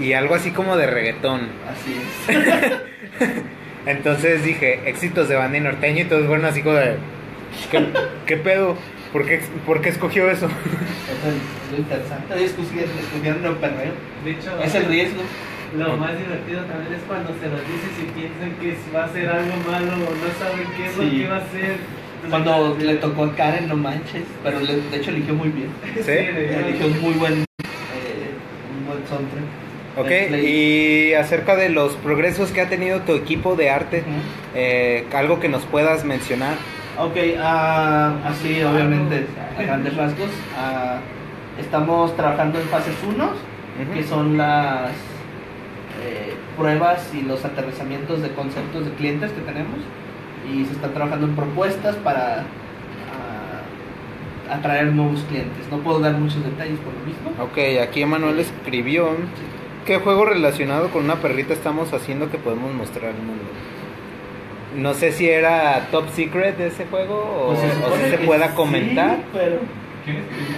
y 0.01 0.13
algo 0.15 0.35
así 0.35 0.53
como 0.53 0.79
de 0.79 0.87
reggaetón. 0.87 1.49
Así 1.71 1.95
es. 2.31 2.79
Entonces 3.87 4.45
dije, 4.45 4.81
éxitos 4.87 5.29
de 5.29 5.35
banda 5.37 5.59
y 5.59 5.61
norteño 5.61 6.03
y 6.03 6.05
todos 6.05 6.27
fueron 6.27 6.47
así 6.47 6.63
como 6.63 6.77
de... 6.77 6.95
¿Qué, 7.71 7.85
qué 8.27 8.37
pedo? 8.37 8.77
¿Por 9.13 9.27
qué, 9.27 9.41
¿Por 9.67 9.81
qué 9.83 9.91
escogió 9.91 10.31
eso? 10.31 10.47
Es 10.47 11.73
lo 11.73 11.79
interesante. 11.79 12.35
Un 13.51 13.57
perreo. 13.57 13.93
De 14.25 14.31
hecho, 14.31 14.63
Es 14.63 14.75
el 14.75 14.87
riesgo. 14.87 15.23
lo 15.77 15.97
más 15.97 16.17
divertido 16.19 16.61
también 16.65 16.95
es 16.95 17.01
cuando 17.07 17.31
se 17.41 17.47
lo 17.49 17.57
dices 17.57 17.93
y 18.01 18.19
piensan 18.19 18.51
que 18.61 18.77
va 18.95 19.05
a 19.05 19.13
ser 19.13 19.29
algo 19.29 19.53
malo 19.71 19.93
o 19.93 19.99
no 19.99 20.29
saben 20.39 20.67
qué 20.77 20.87
es 20.87 20.97
lo 20.97 21.11
que 21.11 21.27
va 21.29 21.37
a 21.37 21.51
ser. 21.51 21.77
Cuando 22.31 22.77
le 22.81 22.95
tocó 22.97 23.25
a 23.25 23.35
Karen, 23.37 23.69
no 23.69 23.77
manches. 23.77 24.23
Pero 24.45 24.61
le- 24.61 24.77
de 24.77 24.97
hecho 24.97 25.11
eligió 25.11 25.35
muy 25.35 25.49
bien. 25.49 25.69
¿Sí? 25.97 26.11
Eligió 26.13 26.87
un 26.87 27.01
muy 27.01 27.15
buen, 27.15 27.33
eh, 27.33 27.45
un 28.79 28.87
buen 28.87 29.07
soundtrack. 29.09 29.45
Ok, 29.95 30.11
y 30.43 31.13
acerca 31.15 31.55
de 31.55 31.69
los 31.69 31.95
progresos 31.97 32.51
que 32.51 32.63
ha 32.63 32.69
tenido 32.71 33.01
tu 33.01 33.13
equipo 33.15 33.57
de 33.57 33.69
arte, 33.69 34.05
eh, 34.55 35.05
algo 35.13 35.39
que 35.39 35.51
nos 35.51 35.65
puedas 35.65 36.05
mencionar. 36.07 36.55
Ok, 36.99 37.17
ah, 37.41 38.13
así 38.27 38.63
obviamente 38.63 39.27
a 39.59 39.63
grandes 39.63 39.97
rasgos. 39.97 40.29
ah, 40.57 40.99
estamos 41.59 42.15
trabajando 42.17 42.61
en 42.61 42.67
fases 42.69 42.95
1, 43.07 43.25
Ujú. 43.25 43.93
que 43.95 44.05
son 44.05 44.37
las 44.37 44.91
eh, 46.03 46.35
pruebas 46.57 47.11
y 47.15 47.23
los 47.23 47.45
aterrizamientos 47.45 48.21
de 48.23 48.31
conceptos 48.33 48.85
de 48.85 48.91
clientes 48.93 49.31
que 49.33 49.41
tenemos. 49.41 49.79
Y 50.53 50.65
se 50.67 50.73
está 50.73 50.89
trabajando 50.89 51.27
en 51.27 51.35
propuestas 51.37 51.97
para 51.97 52.41
ah, 52.41 54.55
atraer 54.55 54.87
nuevos 54.93 55.21
clientes. 55.29 55.65
No 55.71 55.79
puedo 55.79 56.01
dar 56.01 56.13
muchos 56.15 56.45
detalles 56.45 56.79
por 56.81 56.93
lo 56.93 57.01
mismo. 57.07 57.31
Ok, 57.43 57.81
aquí 57.83 58.03
Emanuel 58.03 58.39
escribió, 58.39 59.09
¿qué 59.87 59.99
juego 59.99 60.27
relacionado 60.27 60.89
con 60.91 61.05
una 61.05 61.17
perrita 61.17 61.55
estamos 61.55 61.93
haciendo 61.95 62.31
que 62.31 62.37
podemos 62.39 62.75
mostrar 62.75 63.13
al 63.13 63.23
mundo? 63.23 63.45
No 64.77 64.95
sé 64.95 65.13
si 65.13 65.29
era 65.29 65.89
top 65.91 66.09
secret 66.15 66.57
de 66.57 66.69
ese 66.69 66.87
juego 66.87 67.15
o, 67.15 67.47
Pues 67.49 67.61
se 67.61 67.67
o 67.67 67.73
supone 67.75 68.05
si 68.05 68.11
se 68.11 68.19
pueda 68.19 68.49
sí, 68.49 68.55
comentar. 68.55 69.19
pero 69.33 69.57
¿Quién 70.05 70.17
escribió? 70.19 70.57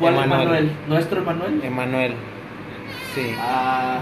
¿Cuál 0.00 0.14
Emanuel. 0.14 0.40
Emanuel? 0.40 0.70
¿Nuestro 0.88 1.20
Emanuel? 1.20 1.60
Emanuel, 1.62 2.14
sí. 3.14 3.34
Ah, 3.38 4.00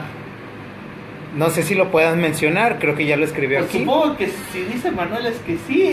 No 1.36 1.50
sé 1.50 1.62
si 1.62 1.74
lo 1.74 1.90
puedan 1.90 2.20
mencionar, 2.20 2.78
creo 2.78 2.94
que 2.94 3.04
ya 3.04 3.16
lo 3.16 3.24
escribió 3.24 3.58
Pues 3.58 3.70
aquí. 3.70 3.78
supongo 3.80 4.16
que 4.16 4.28
si 4.52 4.62
dice 4.72 4.90
Manuel 4.92 5.26
es 5.26 5.38
que 5.40 5.56
sí. 5.66 5.92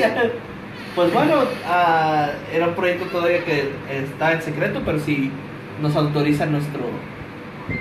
Pues 0.95 1.11
bueno, 1.11 1.43
ah, 1.67 2.29
era 2.53 2.67
un 2.67 2.73
proyecto 2.75 3.05
todavía 3.05 3.43
que 3.43 3.69
está 3.89 4.31
en 4.33 4.41
secreto, 4.41 4.81
pero 4.85 4.99
si 4.99 5.29
nos 5.81 5.95
autoriza 5.95 6.45
nuestro 6.45 6.81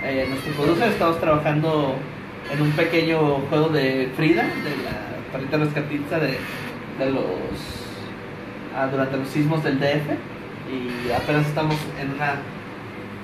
eh, 0.03 0.27
nuestro 0.29 0.53
producer, 0.55 0.89
estamos 0.89 1.21
trabajando 1.21 1.95
en 2.53 2.61
un 2.63 2.71
pequeño 2.73 3.19
juego 3.51 3.69
de 3.69 4.09
Frida, 4.17 4.43
de 4.43 4.83
la 4.83 5.14
perrita 5.35 5.57
rescatista 5.59 6.19
de, 6.21 6.39
de 6.99 7.11
los 7.11 7.25
ah, 8.77 8.87
durante 8.91 9.17
los 9.17 9.29
sismos 9.29 9.63
del 9.65 9.79
DF 9.81 10.07
y 10.71 11.11
apenas 11.13 11.47
estamos 11.47 11.75
en 12.01 12.13
una 12.15 12.35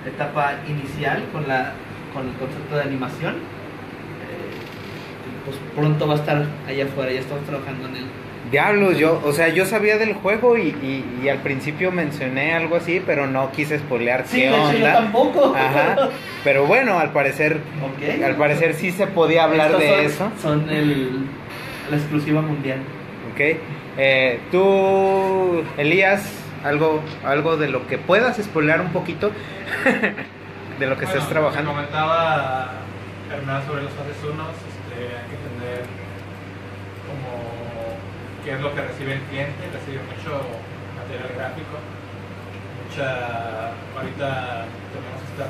etapa 0.06 0.54
inicial 0.68 1.22
con 1.32 1.46
la 1.46 1.72
con 2.12 2.26
el 2.26 2.34
concepto 2.34 2.74
de 2.76 2.82
animación 2.82 3.34
eh, 3.34 5.44
pues 5.44 5.56
pronto 5.76 6.06
va 6.08 6.14
a 6.14 6.16
estar 6.16 6.44
allá 6.66 6.84
afuera, 6.84 7.12
ya 7.12 7.20
estamos 7.20 7.44
trabajando 7.44 7.88
en 7.88 7.96
él. 7.96 8.04
Diablos, 8.50 8.98
yo, 8.98 9.22
o 9.24 9.32
sea, 9.32 9.48
yo 9.50 9.64
sabía 9.64 9.96
del 9.96 10.14
juego 10.14 10.58
y, 10.58 10.70
y- 10.82 11.04
y 11.22 11.28
al 11.28 11.38
principio 11.38 11.92
mencioné 11.92 12.52
algo 12.54 12.74
así, 12.74 13.00
pero 13.06 13.28
no 13.28 13.52
quise 13.52 13.78
spoilear 13.78 14.24
Sí, 14.26 14.38
qué 14.40 14.48
hecho 14.48 14.72
yo 14.72 14.76
onda. 14.78 14.92
tampoco. 14.94 15.54
Ajá. 15.56 16.08
Pero 16.42 16.66
bueno, 16.66 16.98
al 16.98 17.12
parecer, 17.12 17.58
Ok. 17.80 18.24
al 18.24 18.34
parecer 18.34 18.74
sí 18.74 18.90
se 18.90 19.06
podía 19.06 19.44
hablar 19.44 19.66
Estos 19.70 19.80
de 19.82 19.88
son- 19.88 20.04
eso. 20.06 20.32
Son 20.42 20.68
el, 20.70 21.10
la 21.90 21.96
exclusiva 21.96 22.40
mundial. 22.40 22.80
Ok. 23.32 23.40
Eh, 23.98 24.40
tú, 24.50 25.62
Elías, 25.76 26.32
algo, 26.64 27.02
algo 27.24 27.56
de 27.56 27.68
lo 27.68 27.86
que 27.86 27.98
puedas 27.98 28.36
spoilear 28.36 28.80
un 28.80 28.92
poquito 28.92 29.30
de 30.78 30.86
lo 30.86 30.96
que 30.96 31.04
Bueno, 31.04 31.18
estés 31.18 31.28
trabajando. 31.28 31.72
Comentaba 31.72 32.72
Hernán 33.30 33.66
sobre 33.66 33.82
los 33.82 33.92
fases 33.92 34.16
1, 34.22 34.32
este, 34.32 34.96
hay 35.14 35.26
que 35.28 35.36
entender 35.36 35.84
como 37.06 37.30
qué 38.44 38.54
es 38.54 38.60
lo 38.60 38.74
que 38.74 38.80
recibe 38.82 39.12
el 39.14 39.22
cliente, 39.28 39.70
recibe 39.72 40.00
mucho 40.08 40.40
material 40.96 41.30
gráfico, 41.36 41.76
mucha, 42.82 43.76
ahorita 43.94 44.66
tenemos 44.90 45.20
esta 45.30 45.46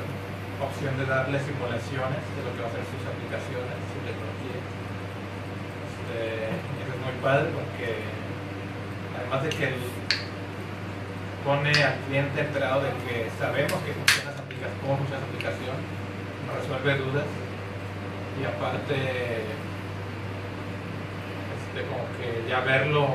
opción 0.61 0.93
de 0.99 1.07
darle 1.07 1.39
simulaciones 1.41 2.23
de 2.37 2.41
lo 2.45 2.51
que 2.53 2.61
va 2.61 2.69
a 2.69 2.75
ser 2.75 2.85
sus 2.85 3.05
aplicaciones, 3.07 3.77
su 3.95 3.99
tecnología. 4.05 4.50
Este, 6.11 6.45
eso 6.51 6.91
es 6.91 7.01
muy 7.05 7.23
padre 7.23 7.51
porque 7.55 7.95
además 9.17 9.43
de 9.45 9.49
que 9.51 9.65
él 9.69 9.75
pone 11.45 11.71
al 11.71 11.95
cliente 12.07 12.41
enterado 12.41 12.83
de 12.83 12.91
que 13.07 13.31
sabemos 13.39 13.79
que 13.83 13.93
funciona 13.93 14.31
esa 14.31 14.43
aplicación, 14.43 14.81
cómo 14.83 14.97
funciona 14.99 15.23
aplicación, 15.25 15.77
resuelve 16.51 17.05
dudas 17.05 17.27
y 18.41 18.45
aparte 18.45 18.95
este, 21.55 21.81
como 21.89 22.05
que 22.19 22.49
ya 22.49 22.61
verlo, 22.61 23.09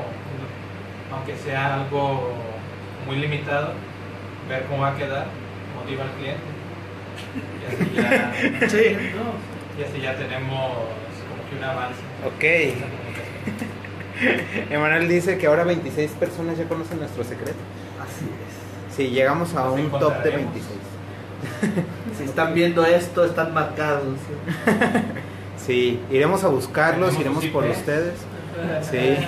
aunque 1.12 1.36
sea 1.36 1.74
algo 1.74 2.32
muy 3.06 3.16
limitado, 3.16 3.74
ver 4.48 4.64
cómo 4.64 4.82
va 4.82 4.90
a 4.92 4.96
quedar, 4.96 5.26
motiva 5.76 6.04
al 6.04 6.10
cliente. 6.10 6.56
Y 7.60 7.64
así 7.66 7.92
ya, 7.94 8.68
Sí. 8.68 8.96
y 9.78 9.82
así 9.82 10.00
ya 10.00 10.14
tenemos 10.16 10.72
como 11.28 11.48
que 11.48 11.56
un 11.56 11.64
avance. 11.64 12.05
Ok. 12.24 12.44
Emanuel 14.70 15.08
dice 15.08 15.36
que 15.38 15.46
ahora 15.46 15.64
26 15.64 16.12
personas 16.12 16.56
ya 16.56 16.64
conocen 16.64 16.98
nuestro 16.98 17.22
secreto. 17.24 17.58
Así 18.02 18.24
es. 18.24 18.94
Sí, 18.96 19.10
llegamos 19.10 19.54
a 19.54 19.64
Nos 19.64 19.78
un 19.78 19.90
top 19.90 20.22
de 20.22 20.30
encontraremos. 20.30 20.54
26. 20.54 21.86
Si 22.16 22.24
están 22.24 22.54
viendo 22.54 22.86
esto, 22.86 23.26
están 23.26 23.52
marcados. 23.52 24.16
Sí, 25.58 26.00
iremos 26.10 26.42
a 26.44 26.48
buscarlos, 26.48 27.18
iremos 27.18 27.44
por 27.46 27.64
ustedes. 27.64 28.14
Sí. 28.80 28.80
Así 28.80 28.96
es. 28.96 29.18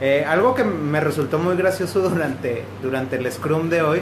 Eh, 0.00 0.24
algo 0.26 0.54
que 0.54 0.64
me 0.64 1.00
resultó 1.00 1.38
muy 1.38 1.54
gracioso 1.56 2.00
durante, 2.00 2.64
durante 2.82 3.16
el 3.16 3.30
Scrum 3.30 3.68
de 3.68 3.82
hoy 3.82 4.00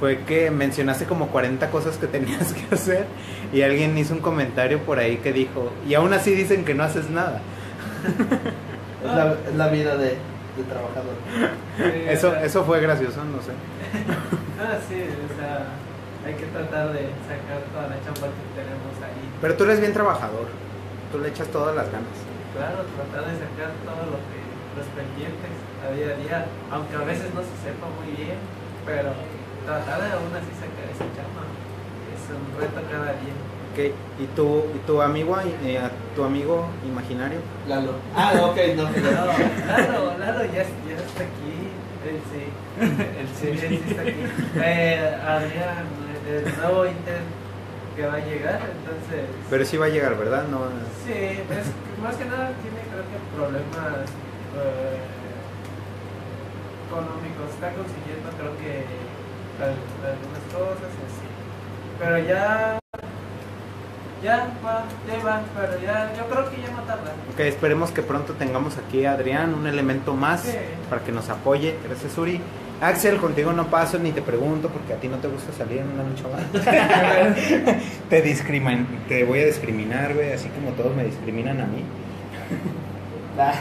fue 0.00 0.18
que 0.20 0.50
mencionaste 0.50 1.04
como 1.04 1.28
40 1.28 1.70
cosas 1.70 1.96
que 1.96 2.06
tenías 2.06 2.52
que 2.52 2.74
hacer 2.74 3.06
y 3.52 3.62
alguien 3.62 3.96
hizo 3.96 4.14
un 4.14 4.20
comentario 4.20 4.80
por 4.80 4.98
ahí 4.98 5.18
que 5.18 5.32
dijo, 5.32 5.72
y 5.88 5.94
aún 5.94 6.12
así 6.12 6.32
dicen 6.34 6.64
que 6.64 6.74
no 6.74 6.84
haces 6.84 7.10
nada. 7.10 7.40
Es 9.04 9.12
la, 9.14 9.32
es 9.48 9.54
la 9.56 9.68
vida 9.68 9.96
de, 9.96 10.16
de 10.56 10.62
trabajador. 10.68 11.14
Sí, 11.76 12.08
Eso, 12.08 12.28
o 12.28 12.32
sea, 12.32 12.44
eso 12.44 12.64
fue 12.64 12.80
gracioso, 12.80 13.24
no 13.24 13.40
sé. 13.42 13.52
Ah, 14.54 14.78
sí, 14.88 14.96
o 14.96 15.28
sea, 15.36 15.66
hay 16.24 16.32
que 16.40 16.46
tratar 16.46 16.94
de 16.94 17.10
sacar 17.26 17.60
toda 17.74 17.90
la 17.90 17.98
chamba 18.00 18.30
que 18.32 18.46
tenemos 18.54 18.94
ahí. 19.02 19.28
Pero 19.42 19.56
tú 19.58 19.64
eres 19.64 19.80
bien 19.80 19.92
trabajador, 19.92 20.46
tú 21.12 21.18
le 21.18 21.28
echas 21.28 21.48
todas 21.48 21.74
las 21.74 21.90
ganas. 21.90 22.16
Claro, 22.56 22.86
tratar 22.96 23.28
de 23.28 23.34
sacar 23.34 23.74
todo 23.82 24.14
lo 24.14 24.18
que 24.30 24.40
los 24.78 24.86
pendientes 24.94 25.52
a 25.82 25.90
día 25.90 26.14
a 26.14 26.16
día, 26.16 26.38
aunque 26.70 26.94
a 26.96 27.04
veces 27.04 27.28
no 27.34 27.42
se 27.42 27.54
sepa 27.66 27.90
muy 27.98 28.14
bien, 28.14 28.38
pero 28.86 29.10
tratar 29.64 30.02
de 30.02 30.12
aún 30.12 30.32
así 30.34 30.52
sacar 30.54 30.86
esa 30.92 31.06
chamba 31.16 31.42
es 32.14 32.22
un 32.30 32.60
reto 32.60 32.80
cada 32.90 33.12
día. 33.20 33.34
Ok, 33.72 33.92
¿Y 34.20 34.26
tu, 34.36 34.58
y 34.74 34.78
tu 34.86 35.02
amigo, 35.02 35.36
eh, 35.64 35.80
tu 36.14 36.22
amigo 36.24 36.66
imaginario? 36.86 37.40
Lalo. 37.66 37.92
Ah, 38.14 38.32
ok, 38.42 38.56
no. 38.76 38.88
Claro, 39.64 40.14
claro, 40.16 40.44
ya, 40.46 40.62
ya 40.62 40.96
está 40.96 41.22
aquí. 41.24 41.54
Él 42.06 42.20
sí, 42.30 42.44
él 42.80 43.28
sí, 43.40 43.48
él 43.48 43.58
sí 43.58 43.82
está 43.90 44.02
aquí. 44.02 44.14
Eh, 44.56 45.16
Adrián, 45.26 45.86
el 46.28 46.56
nuevo 46.56 46.86
intern 46.86 47.24
que 47.96 48.06
va 48.06 48.14
a 48.14 48.18
llegar, 48.20 48.60
entonces. 48.62 49.26
Pero 49.50 49.64
sí 49.64 49.76
va 49.76 49.86
a 49.86 49.88
llegar, 49.88 50.16
¿verdad? 50.18 50.44
No, 50.48 50.58
Sí, 51.06 51.12
es 51.12 52.02
más 52.02 52.14
que 52.16 52.24
nada 52.26 52.50
tiene 52.62 52.80
creo 52.90 53.04
que 53.10 53.18
problemas 53.34 54.10
eh, 54.54 54.98
económicos. 56.86 57.50
Está 57.54 57.72
consiguiendo 57.72 58.30
creo 58.38 58.54
que 58.58 58.84
algunas 59.60 60.42
cosas 60.52 60.90
y 60.90 61.02
así. 61.06 61.26
Pero 61.98 62.18
ya, 62.18 62.78
ya 64.22 64.48
va, 64.64 64.84
ya 65.06 65.24
va, 65.24 65.40
pero 65.54 65.80
ya, 65.80 66.12
yo 66.16 66.26
creo 66.28 66.50
que 66.50 66.56
ya 66.62 66.70
no 66.70 66.82
tarda. 66.82 67.12
Ok, 67.32 67.40
esperemos 67.40 67.90
que 67.90 68.02
pronto 68.02 68.32
tengamos 68.34 68.76
aquí 68.78 69.04
a 69.04 69.12
Adrián, 69.12 69.54
un 69.54 69.66
elemento 69.66 70.14
más 70.14 70.42
Sí. 70.42 70.56
para 70.90 71.02
que 71.02 71.12
nos 71.12 71.28
apoye. 71.30 71.76
Gracias, 71.86 72.16
Uri. 72.18 72.40
Axel, 72.80 73.18
contigo 73.18 73.52
no 73.52 73.68
paso 73.68 73.98
ni 73.98 74.10
te 74.10 74.20
pregunto 74.20 74.68
porque 74.68 74.92
a 74.94 74.96
ti 74.96 75.06
no 75.08 75.16
te 75.18 75.28
gusta 75.28 75.52
salir 75.52 75.78
en 75.78 75.90
una 75.92 76.02
lucha 76.02 76.24
más. 76.28 76.42
te, 78.10 78.20
discrimin 78.22 78.86
te 79.08 79.22
voy 79.24 79.38
a 79.40 79.46
discriminar, 79.46 80.12
güey, 80.12 80.32
así 80.32 80.48
como 80.48 80.70
todos 80.72 80.94
me 80.94 81.04
discriminan 81.04 81.60
a 81.60 81.66
mí. 81.66 81.84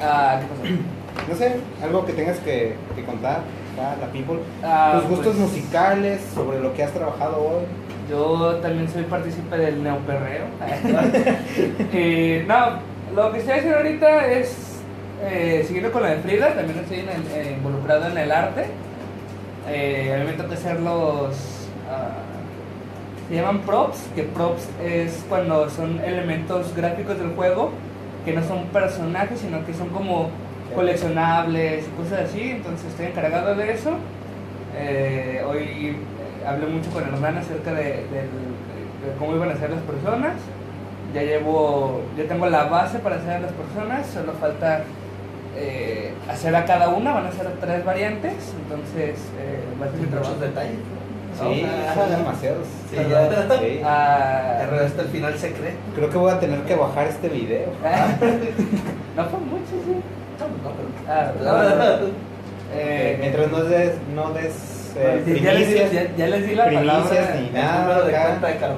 Ah, 0.00 0.40
¿qué 0.40 0.46
pasó? 0.46 0.93
No 1.28 1.34
sé, 1.36 1.56
algo 1.82 2.04
que 2.04 2.12
tengas 2.12 2.38
que, 2.38 2.74
que 2.94 3.04
contar 3.04 3.40
a 3.78 3.96
la 4.00 4.06
people. 4.12 4.38
Ah, 4.62 4.98
Tus 5.00 5.08
gustos 5.10 5.36
pues, 5.36 5.50
musicales, 5.50 6.20
sobre 6.34 6.60
lo 6.60 6.74
que 6.74 6.82
has 6.82 6.92
trabajado 6.92 7.36
hoy. 7.38 7.64
Yo 8.10 8.56
también 8.56 8.88
soy 8.90 9.04
partícipe 9.04 9.56
del 9.56 9.82
neoperreo. 9.82 10.44
Eh, 11.92 12.44
no, 12.46 12.78
lo 13.14 13.32
que 13.32 13.38
estoy 13.38 13.54
haciendo 13.54 13.78
ahorita 13.78 14.26
es, 14.32 14.80
eh, 15.22 15.64
siguiendo 15.66 15.90
con 15.92 16.02
la 16.02 16.10
de 16.10 16.16
Frida, 16.18 16.54
también 16.54 16.78
estoy 16.80 17.00
en 17.00 17.08
el- 17.08 17.26
eh, 17.32 17.54
involucrado 17.56 18.08
en 18.08 18.18
el 18.18 18.30
arte. 18.32 18.66
Eh, 19.68 20.12
a 20.14 20.18
mí 20.24 20.30
me 20.30 20.36
toca 20.36 20.54
hacer 20.54 20.80
los... 20.80 21.34
ah, 21.90 22.10
se 23.28 23.34
llaman 23.36 23.60
props, 23.60 23.98
que 24.14 24.24
props 24.24 24.68
es 24.84 25.24
cuando 25.28 25.70
son 25.70 25.98
elementos 26.04 26.74
gráficos 26.76 27.18
del 27.18 27.30
juego, 27.34 27.70
que 28.26 28.32
no 28.34 28.42
son 28.46 28.64
personajes, 28.66 29.40
sino 29.40 29.64
que 29.64 29.72
son 29.72 29.88
como 29.88 30.28
coleccionables 30.74 31.84
y 31.86 32.02
cosas 32.02 32.28
así, 32.28 32.50
entonces 32.50 32.86
estoy 32.90 33.06
encargado 33.06 33.54
de 33.54 33.72
eso. 33.72 33.96
Eh, 34.76 35.42
hoy 35.46 35.96
hablé 36.46 36.66
mucho 36.66 36.90
con 36.90 37.02
Hernán 37.04 37.38
acerca 37.38 37.72
de, 37.72 38.04
cómo 39.18 39.36
iban 39.36 39.50
a 39.50 39.56
ser 39.56 39.70
las 39.70 39.82
personas. 39.82 40.34
Ya 41.14 41.22
llevo, 41.22 42.02
ya 42.16 42.24
tengo 42.24 42.46
la 42.46 42.64
base 42.64 42.98
para 42.98 43.16
hacer 43.16 43.34
a 43.34 43.40
las 43.40 43.52
personas, 43.52 44.06
solo 44.06 44.32
falta 44.32 44.82
eh, 45.56 46.12
hacer 46.28 46.56
a 46.56 46.64
cada 46.64 46.88
una, 46.88 47.12
van 47.12 47.26
a 47.26 47.32
ser 47.32 47.46
tres 47.60 47.84
variantes, 47.84 48.52
entonces 48.62 49.20
eh, 49.38 49.60
va 49.80 49.86
a 49.86 49.90
ser 49.90 50.00
mi 50.00 50.06
trabajo. 50.06 50.34
Muchos 50.34 50.48
detalles. 50.48 50.78
Sí, 51.38 51.66
Ah, 51.66 52.06
demasiados. 52.16 52.66
Sí, 52.90 52.96
ya. 52.96 53.58
Sí. 53.58 53.80
Ah, 53.84 54.58
el 54.62 55.08
final 55.08 55.36
secreto. 55.36 55.76
Creo 55.96 56.10
que 56.10 56.18
voy 56.18 56.30
a 56.30 56.38
tener 56.38 56.60
que 56.62 56.76
bajar 56.76 57.08
este 57.08 57.28
video. 57.28 57.66
no 59.16 59.24
fue 59.24 59.40
mucho, 59.40 59.72
sí. 59.84 60.00
No, 61.06 61.12
Ah, 61.12 61.32
no, 61.40 61.76
no. 61.76 62.06
Eh, 62.76 63.16
Mientras 63.20 63.50
no 63.50 63.62
des, 63.64 63.92
no 64.14 64.30
des 64.32 64.94
eh, 64.96 65.22
ya, 65.42 65.52
les, 65.52 65.64
primicias, 65.68 65.92
ya- 65.92 66.16
ya 66.16 66.26
les 66.28 66.46
di 66.48 66.54
la 66.54 66.64
palabra. 66.64 67.34
ni 67.40 67.50
nada. 67.50 68.04
de 68.04 68.12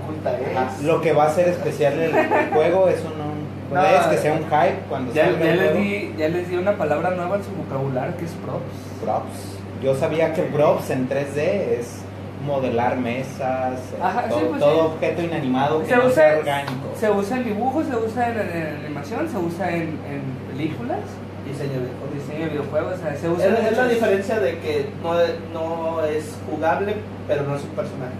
cuenta 0.01 0.33
de 0.33 0.39
es. 0.43 0.83
Lo 0.83 1.01
que 1.01 1.13
va 1.13 1.25
a 1.27 1.31
ser 1.31 1.49
especial 1.49 1.93
el, 1.95 2.15
el 2.17 2.51
juego 2.53 2.89
es 2.89 3.01
un, 3.05 3.13
un- 3.21 3.47
No, 3.75 3.85
es 3.85 4.07
que 4.07 4.17
sea 4.19 4.33
un 4.33 4.45
hype 4.45 4.79
cuando 4.89 5.13
Ya, 5.13 5.25
salga 5.27 5.45
ya 5.45 5.51
el 5.53 5.59
les 5.59 5.71
juego. 5.73 5.81
di, 5.85 6.15
ya 6.19 6.29
les 6.29 6.49
di 6.49 6.57
una 6.57 6.73
palabra 6.77 7.11
nueva 7.11 7.37
en 7.37 7.45
su 7.45 7.51
vocabulario 7.53 8.17
que 8.17 8.25
es 8.25 8.33
props. 8.33 9.03
props. 9.03 9.59
Yo 9.83 9.95
sabía 9.95 10.33
que 10.33 10.43
props 10.43 10.91
en 10.91 11.09
3D 11.09 11.79
es 11.81 12.01
modelar 12.47 12.97
mesas, 12.97 13.79
eh, 13.79 13.97
sí, 14.25 14.31
todo, 14.31 14.49
pues 14.51 14.61
todo 14.61 14.73
sí. 14.75 14.81
objeto 14.95 15.23
inanimado 15.23 15.81
que 15.81 15.87
Se 15.89 15.97
no 15.97 16.03
sea 16.11 16.29
usa, 16.33 16.39
orgánico. 16.39 16.87
se 16.99 17.11
usa 17.11 17.37
en 17.39 17.45
dibujos, 17.45 17.87
se 17.87 17.97
usa 17.97 18.29
en, 18.31 18.39
en 18.41 18.77
animación, 18.85 19.29
se 19.29 19.37
usa 19.39 19.71
en, 19.71 19.83
en 19.83 20.23
películas, 20.53 20.99
Diseño 21.47 21.81
de 21.81 21.87
en 21.87 22.19
diseño 22.19 22.45
de 22.45 22.51
videojuegos, 22.51 22.95
o 22.95 22.97
sea, 22.99 23.17
se 23.17 23.29
usa 23.29 23.47
Es, 23.47 23.77
la 23.77 23.87
diferencia 23.89 24.41
de 24.41 24.59
que 24.59 24.87
no, 25.03 25.15
no 25.53 26.05
es 26.05 26.37
jugable, 26.51 26.95
pero 27.29 27.43
no 27.45 27.57
es 27.57 27.63
un 27.63 27.71
personaje. 27.71 28.13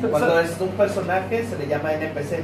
So- 0.00 0.10
Cuando 0.10 0.30
so- 0.30 0.40
es 0.40 0.60
un 0.60 0.68
personaje 0.70 1.44
se 1.44 1.58
le 1.58 1.68
llama 1.68 1.92
NPC, 1.94 2.40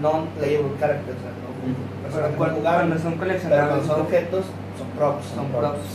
non-playable 0.00 0.78
character. 0.78 1.14
no 1.14 1.68
un 1.68 1.74
Pero 1.74 2.02
personaje 2.04 2.34
cuando, 2.36 2.98
son 2.98 3.12
Pero 3.12 3.18
coleccionables, 3.18 3.68
cuando 3.68 3.86
son 3.86 4.00
objetos, 4.02 4.44
son 4.78 4.86
props. 4.96 5.24
son 5.34 5.46
props. 5.48 5.86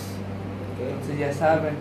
Entonces 0.79 1.19
ya 1.19 1.33
saben. 1.33 1.73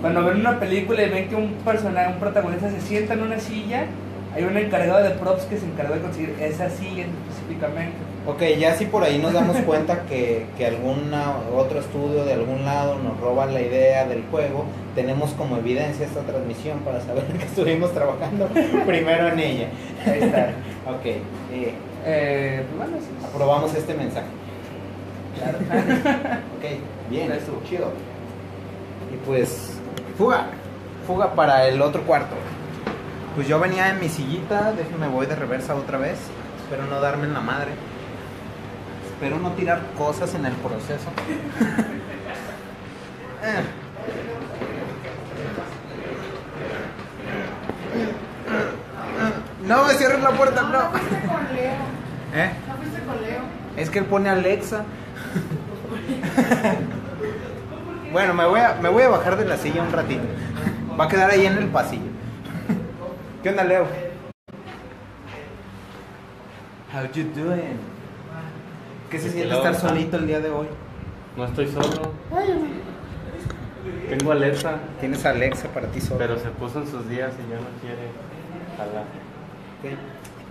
Cuando 0.00 0.24
ven 0.24 0.40
una 0.40 0.58
película 0.60 1.02
y 1.02 1.08
ven 1.08 1.28
que 1.28 1.34
un 1.34 1.52
personaje, 1.64 2.12
un 2.12 2.18
protagonista 2.20 2.70
se 2.70 2.80
sienta 2.80 3.14
en 3.14 3.22
una 3.22 3.38
silla, 3.38 3.86
hay 4.34 4.44
un 4.44 4.56
encargado 4.56 5.02
de 5.02 5.10
props 5.10 5.44
que 5.44 5.56
se 5.58 5.66
encargó 5.66 5.94
de 5.94 6.00
conseguir 6.00 6.34
esa 6.40 6.68
silla 6.70 7.06
específicamente. 7.06 7.96
Ok, 8.28 8.42
ya 8.58 8.74
si 8.76 8.84
por 8.84 9.02
ahí 9.04 9.18
nos 9.18 9.32
damos 9.32 9.56
cuenta 9.58 10.02
que, 10.02 10.46
que 10.58 10.66
algún 10.66 11.10
otro 11.56 11.80
estudio 11.80 12.26
de 12.26 12.34
algún 12.34 12.62
lado 12.66 12.98
nos 12.98 13.18
roba 13.18 13.46
la 13.46 13.62
idea 13.62 14.04
del 14.06 14.22
juego, 14.30 14.66
tenemos 14.94 15.30
como 15.30 15.56
evidencia 15.56 16.04
esta 16.04 16.20
transmisión 16.20 16.80
para 16.80 17.00
saber 17.00 17.24
que 17.24 17.44
estuvimos 17.46 17.90
trabajando 17.94 18.46
primero 18.86 19.28
en 19.28 19.38
ella. 19.38 19.68
Ahí 20.04 20.20
está. 20.20 20.50
Ok, 20.90 21.06
eh, 21.06 21.74
Eh, 22.04 22.64
pues 22.76 22.90
bueno, 22.90 23.02
sí. 23.02 23.26
aprobamos 23.26 23.74
este 23.74 23.94
mensaje. 23.94 24.26
Claro. 25.36 25.58
Ok, 26.58 26.64
bien, 27.10 27.32
Eso. 27.32 27.62
chido. 27.68 27.92
Y 29.14 29.16
pues, 29.26 29.78
fuga, 30.18 30.48
fuga 31.06 31.32
para 31.34 31.66
el 31.66 31.80
otro 31.80 32.02
cuarto. 32.02 32.34
Pues 33.36 33.48
yo 33.48 33.58
venía 33.58 33.88
en 33.88 34.00
mi 34.00 34.08
sillita, 34.10 34.72
déjenme 34.72 35.08
voy 35.08 35.24
de 35.26 35.34
reversa 35.36 35.74
otra 35.76 35.96
vez. 35.96 36.18
Espero 36.62 36.84
no 36.90 37.00
darme 37.00 37.24
en 37.26 37.32
la 37.34 37.40
madre. 37.40 37.70
Espero 39.20 39.40
no 39.40 39.50
tirar 39.54 39.82
cosas 39.96 40.32
en 40.36 40.46
el 40.46 40.52
proceso. 40.52 41.10
No 49.66 49.84
me 49.86 49.94
cierres 49.94 50.22
la 50.22 50.30
puerta, 50.30 50.62
no. 50.62 50.90
fuiste 50.92 51.26
con 51.26 51.56
Leo. 51.56 51.72
¿Eh? 52.32 52.52
No 52.68 52.76
fuiste 52.76 53.02
con 53.02 53.20
Leo. 53.22 53.40
Es 53.76 53.90
que 53.90 53.98
él 53.98 54.04
pone 54.04 54.28
Alexa. 54.28 54.84
bueno, 58.12 58.34
me 58.34 58.46
voy, 58.46 58.60
a, 58.60 58.74
me 58.80 58.88
voy 58.88 59.02
a 59.02 59.08
bajar 59.08 59.36
de 59.36 59.46
la 59.46 59.56
silla 59.56 59.82
un 59.82 59.90
ratito. 59.90 60.22
Va 60.98 61.06
a 61.06 61.08
quedar 61.08 61.32
ahí 61.32 61.44
en 61.44 61.58
el 61.58 61.66
pasillo. 61.66 62.06
¿Qué 63.42 63.48
onda, 63.48 63.64
Leo? 63.64 63.84
How 66.94 67.10
you 67.12 67.24
doing? 67.34 67.97
¿Qué 69.10 69.18
se 69.18 69.30
siente 69.30 69.54
estar 69.54 69.74
solito 69.74 70.16
el 70.16 70.26
día 70.26 70.40
de 70.40 70.50
hoy? 70.50 70.66
No 71.36 71.44
estoy 71.44 71.66
solo. 71.68 72.12
Tengo 74.08 74.32
alerta, 74.32 74.76
Tienes 75.00 75.24
a 75.24 75.30
Alexa 75.30 75.68
para 75.68 75.86
ti 75.88 76.00
solo. 76.00 76.18
pero 76.18 76.38
se 76.38 76.48
puso 76.50 76.80
en 76.80 76.86
sus 76.88 77.08
días 77.08 77.32
y 77.38 77.50
ya 77.50 77.56
no 77.56 77.68
quiere 77.80 78.08
jalar. 78.76 79.04
Ok. 79.82 79.98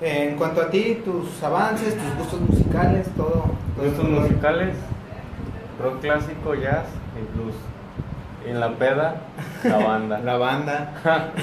En 0.01 0.35
cuanto 0.37 0.61
a 0.61 0.69
ti, 0.69 1.01
tus 1.03 1.41
avances, 1.43 1.95
tus 1.97 2.15
gustos 2.17 2.41
musicales, 2.41 3.07
todo. 3.15 3.31
todo 3.75 3.85
Gustos 3.85 4.07
todo. 4.07 4.21
musicales, 4.21 4.75
rock 5.81 6.01
clásico, 6.01 6.53
jazz 6.55 6.85
y 7.15 7.37
blues. 7.37 7.55
Y 8.45 8.51
en 8.51 8.59
la 8.59 8.73
peda, 8.75 9.15
la 9.63 9.77
banda. 9.77 10.19
La 10.23 10.37
banda, 10.37 10.93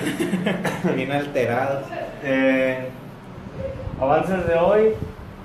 bien 0.97 1.11
alterados. 1.13 1.85
Eh, 2.23 2.89
avances 4.01 4.47
de 4.47 4.55
hoy, 4.55 4.91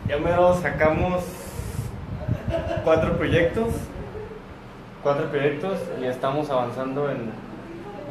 ya 0.08 0.18
mero 0.18 0.56
sacamos 0.62 1.24
cuatro 2.84 3.18
proyectos. 3.18 3.68
Cuatro 5.04 5.28
proyectos 5.28 5.80
y 6.02 6.06
estamos 6.06 6.50
avanzando 6.50 7.10
en, 7.10 7.32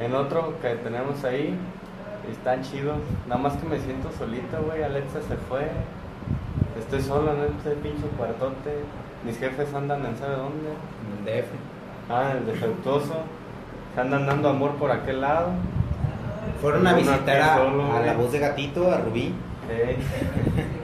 en 0.00 0.14
otro 0.14 0.54
que 0.60 0.74
tenemos 0.76 1.24
ahí. 1.24 1.54
Están 2.30 2.62
chidos. 2.62 2.98
Nada 3.26 3.40
más 3.40 3.54
que 3.54 3.66
me 3.66 3.78
siento 3.78 4.10
solito, 4.18 4.62
güey. 4.66 4.82
Alexa 4.82 5.20
se 5.26 5.36
fue. 5.48 5.68
Estoy 6.78 7.00
solo 7.02 7.32
en 7.32 7.54
este 7.56 7.70
pinche 7.72 8.06
cuartote. 8.16 8.84
Mis 9.24 9.38
jefes 9.38 9.72
andan 9.74 10.04
en 10.06 10.16
sabe 10.16 10.36
dónde. 10.36 10.70
En 10.70 11.28
el 11.28 11.42
DF. 11.42 11.48
Ah, 12.10 12.32
el 12.38 12.46
defectuoso. 12.46 13.14
Se 13.94 14.00
andan 14.00 14.26
dando 14.26 14.48
amor 14.48 14.72
por 14.76 14.90
aquel 14.90 15.20
lado. 15.20 15.48
Fueron 16.60 16.86
a 16.86 16.90
Una 16.90 16.98
visitar 16.98 17.40
a, 17.40 17.56
solo, 17.56 17.92
a 17.92 18.00
la 18.00 18.14
voz 18.14 18.32
de 18.32 18.38
gatito, 18.38 18.90
a 18.90 18.98
Rubí. 18.98 19.34
Eh, 19.70 19.96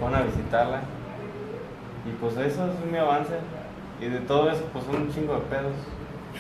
van 0.03 0.15
a 0.15 0.23
visitarla. 0.23 0.81
Y 2.07 2.11
pues 2.21 2.37
eso 2.37 2.67
es 2.67 2.91
mi 2.93 2.99
avance. 2.99 3.35
Y 4.01 4.07
de 4.07 4.21
todo 4.21 4.51
eso, 4.51 4.63
pues 4.73 4.85
son 4.85 4.97
un 4.97 5.13
chingo 5.15 5.35
de 5.35 5.41
pedos. 5.43 5.73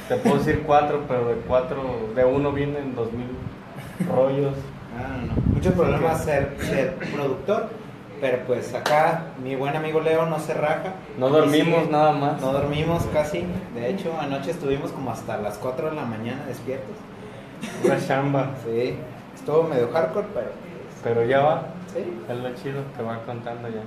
Te 0.08 0.16
puedo 0.16 0.36
decir 0.38 0.62
cuatro, 0.66 1.02
pero 1.08 1.28
de 1.28 1.34
cuatro, 1.46 1.82
de 2.14 2.24
uno 2.24 2.52
vienen 2.52 2.94
dos 2.94 3.12
mil 3.12 3.28
rollos. 4.08 4.54
Ah, 4.98 5.16
no, 5.20 5.26
no. 5.28 5.32
Muchos 5.54 5.72
problemas 5.74 6.22
ser, 6.24 6.56
ser 6.60 6.94
productor, 7.14 7.68
pero 8.20 8.38
pues 8.46 8.74
acá 8.74 9.22
mi 9.42 9.54
buen 9.56 9.76
amigo 9.76 10.00
Leo 10.00 10.26
no 10.26 10.38
se 10.40 10.52
raja. 10.54 10.94
No 11.18 11.28
dormimos 11.30 11.80
sigue- 11.82 11.92
nada 11.92 12.12
más. 12.12 12.40
No 12.40 12.52
dormimos 12.52 13.04
casi. 13.12 13.44
De 13.74 13.88
hecho, 13.90 14.12
anoche 14.20 14.50
estuvimos 14.50 14.90
como 14.92 15.10
hasta 15.12 15.38
las 15.38 15.56
4 15.58 15.90
de 15.90 15.96
la 15.96 16.04
mañana 16.04 16.44
despiertos. 16.46 16.96
Una 17.84 17.98
chamba. 18.04 18.50
Sí, 18.64 18.96
estuvo 19.34 19.62
medio 19.62 19.88
hardcore, 19.92 20.26
pero 20.34 20.48
Pero 21.02 21.24
ya 21.24 21.40
va. 21.40 21.62
sí, 21.92 22.00
Es 22.28 22.36
lo 22.38 22.54
chido 22.54 22.82
que 22.96 23.02
va 23.02 23.18
contando 23.24 23.68
ya. 23.68 23.82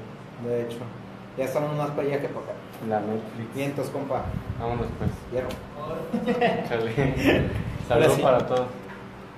de 0.50 0.62
hecho. 0.64 0.78
Ya 1.38 1.46
estamos 1.46 1.76
más 1.78 1.92
para 1.92 2.08
allá 2.08 2.20
que 2.20 2.30
para 2.30 2.46
acá. 2.46 2.54
La 2.90 3.00
Netflix. 3.00 3.56
Vientos, 3.56 3.90
compa. 3.90 4.24
Vámonos 4.60 4.88
pues. 4.98 5.12
Hierro. 5.32 5.50
Chale. 6.68 7.50
Saludos 7.88 8.14
sí. 8.16 8.22
para 8.24 8.48
todos. 8.48 8.68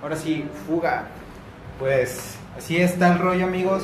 Ahora 0.01 0.15
sí, 0.15 0.45
fuga. 0.65 1.07
Pues 1.77 2.37
así 2.57 2.77
está 2.77 3.11
el 3.11 3.19
rollo, 3.19 3.45
amigos. 3.45 3.83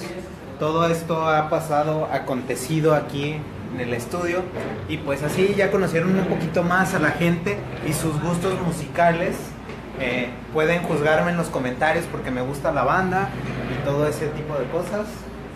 Todo 0.60 0.88
esto 0.88 1.28
ha 1.28 1.50
pasado, 1.50 2.08
acontecido 2.10 2.96
aquí 2.96 3.36
en 3.74 3.82
el 3.82 3.94
estudio. 3.94 4.44
Y 4.88 4.98
pues 4.98 5.22
así 5.22 5.54
ya 5.58 5.70
conocieron 5.70 6.18
un 6.18 6.26
poquito 6.26 6.64
más 6.64 6.94
a 6.94 7.00
la 7.00 7.12
gente 7.12 7.58
y 7.86 7.92
sus 7.92 8.22
gustos 8.22 8.60
musicales. 8.62 9.36
Eh, 10.00 10.30
pueden 10.54 10.84
juzgarme 10.84 11.32
en 11.32 11.38
los 11.38 11.48
comentarios 11.48 12.06
porque 12.10 12.32
me 12.32 12.42
gusta 12.42 12.72
la 12.72 12.84
banda 12.84 13.30
y 13.74 13.86
todo 13.86 14.08
ese 14.08 14.28
tipo 14.30 14.58
de 14.58 14.66
cosas. 14.68 15.06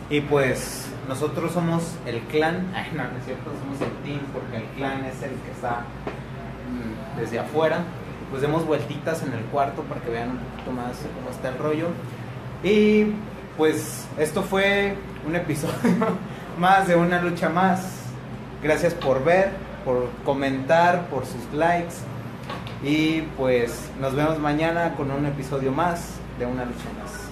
Y 0.10 0.20
pues 0.22 0.89
nosotros 1.10 1.52
somos 1.52 1.96
el 2.06 2.22
clan. 2.22 2.72
No, 2.96 3.04
no 3.04 3.18
es 3.18 3.26
cierto, 3.26 3.52
somos 3.60 3.82
el 3.82 3.92
team 4.04 4.22
porque 4.32 4.58
el 4.58 4.64
clan 4.78 5.04
es 5.04 5.22
el 5.24 5.32
que 5.32 5.52
está 5.52 5.82
mm, 6.70 7.20
desde 7.20 7.40
afuera. 7.40 7.80
Pues 8.30 8.44
demos 8.44 8.66
vueltitas 8.66 9.24
en 9.24 9.34
el 9.34 9.42
cuarto 9.46 9.82
para 9.84 10.02
que 10.02 10.12
vean 10.12 10.30
un 10.30 10.38
poquito 10.38 10.72
más 10.72 10.98
cómo 11.16 11.32
está 11.32 11.50
el 11.50 11.58
rollo. 11.58 11.88
Y 12.64 13.16
pues 13.58 14.08
esto 14.18 14.44
fue 14.44 14.96
un 15.28 15.36
episodio 15.36 15.74
más 16.60 16.88
de 16.88 16.96
una 16.96 17.20
lucha 17.22 17.50
más. 17.50 18.04
Gracias 18.62 18.94
por 18.94 19.24
ver, 19.24 19.50
por 19.84 20.10
comentar, 20.24 21.08
por 21.08 21.26
sus 21.26 21.44
likes. 21.54 21.96
Y 22.84 23.22
pues 23.36 23.90
nos 24.00 24.16
vemos 24.16 24.38
mañana 24.38 24.94
con 24.96 25.10
un 25.10 25.26
episodio 25.26 25.72
más 25.72 26.20
de 26.38 26.46
una 26.46 26.66
lucha 26.66 26.86
más. 27.02 27.29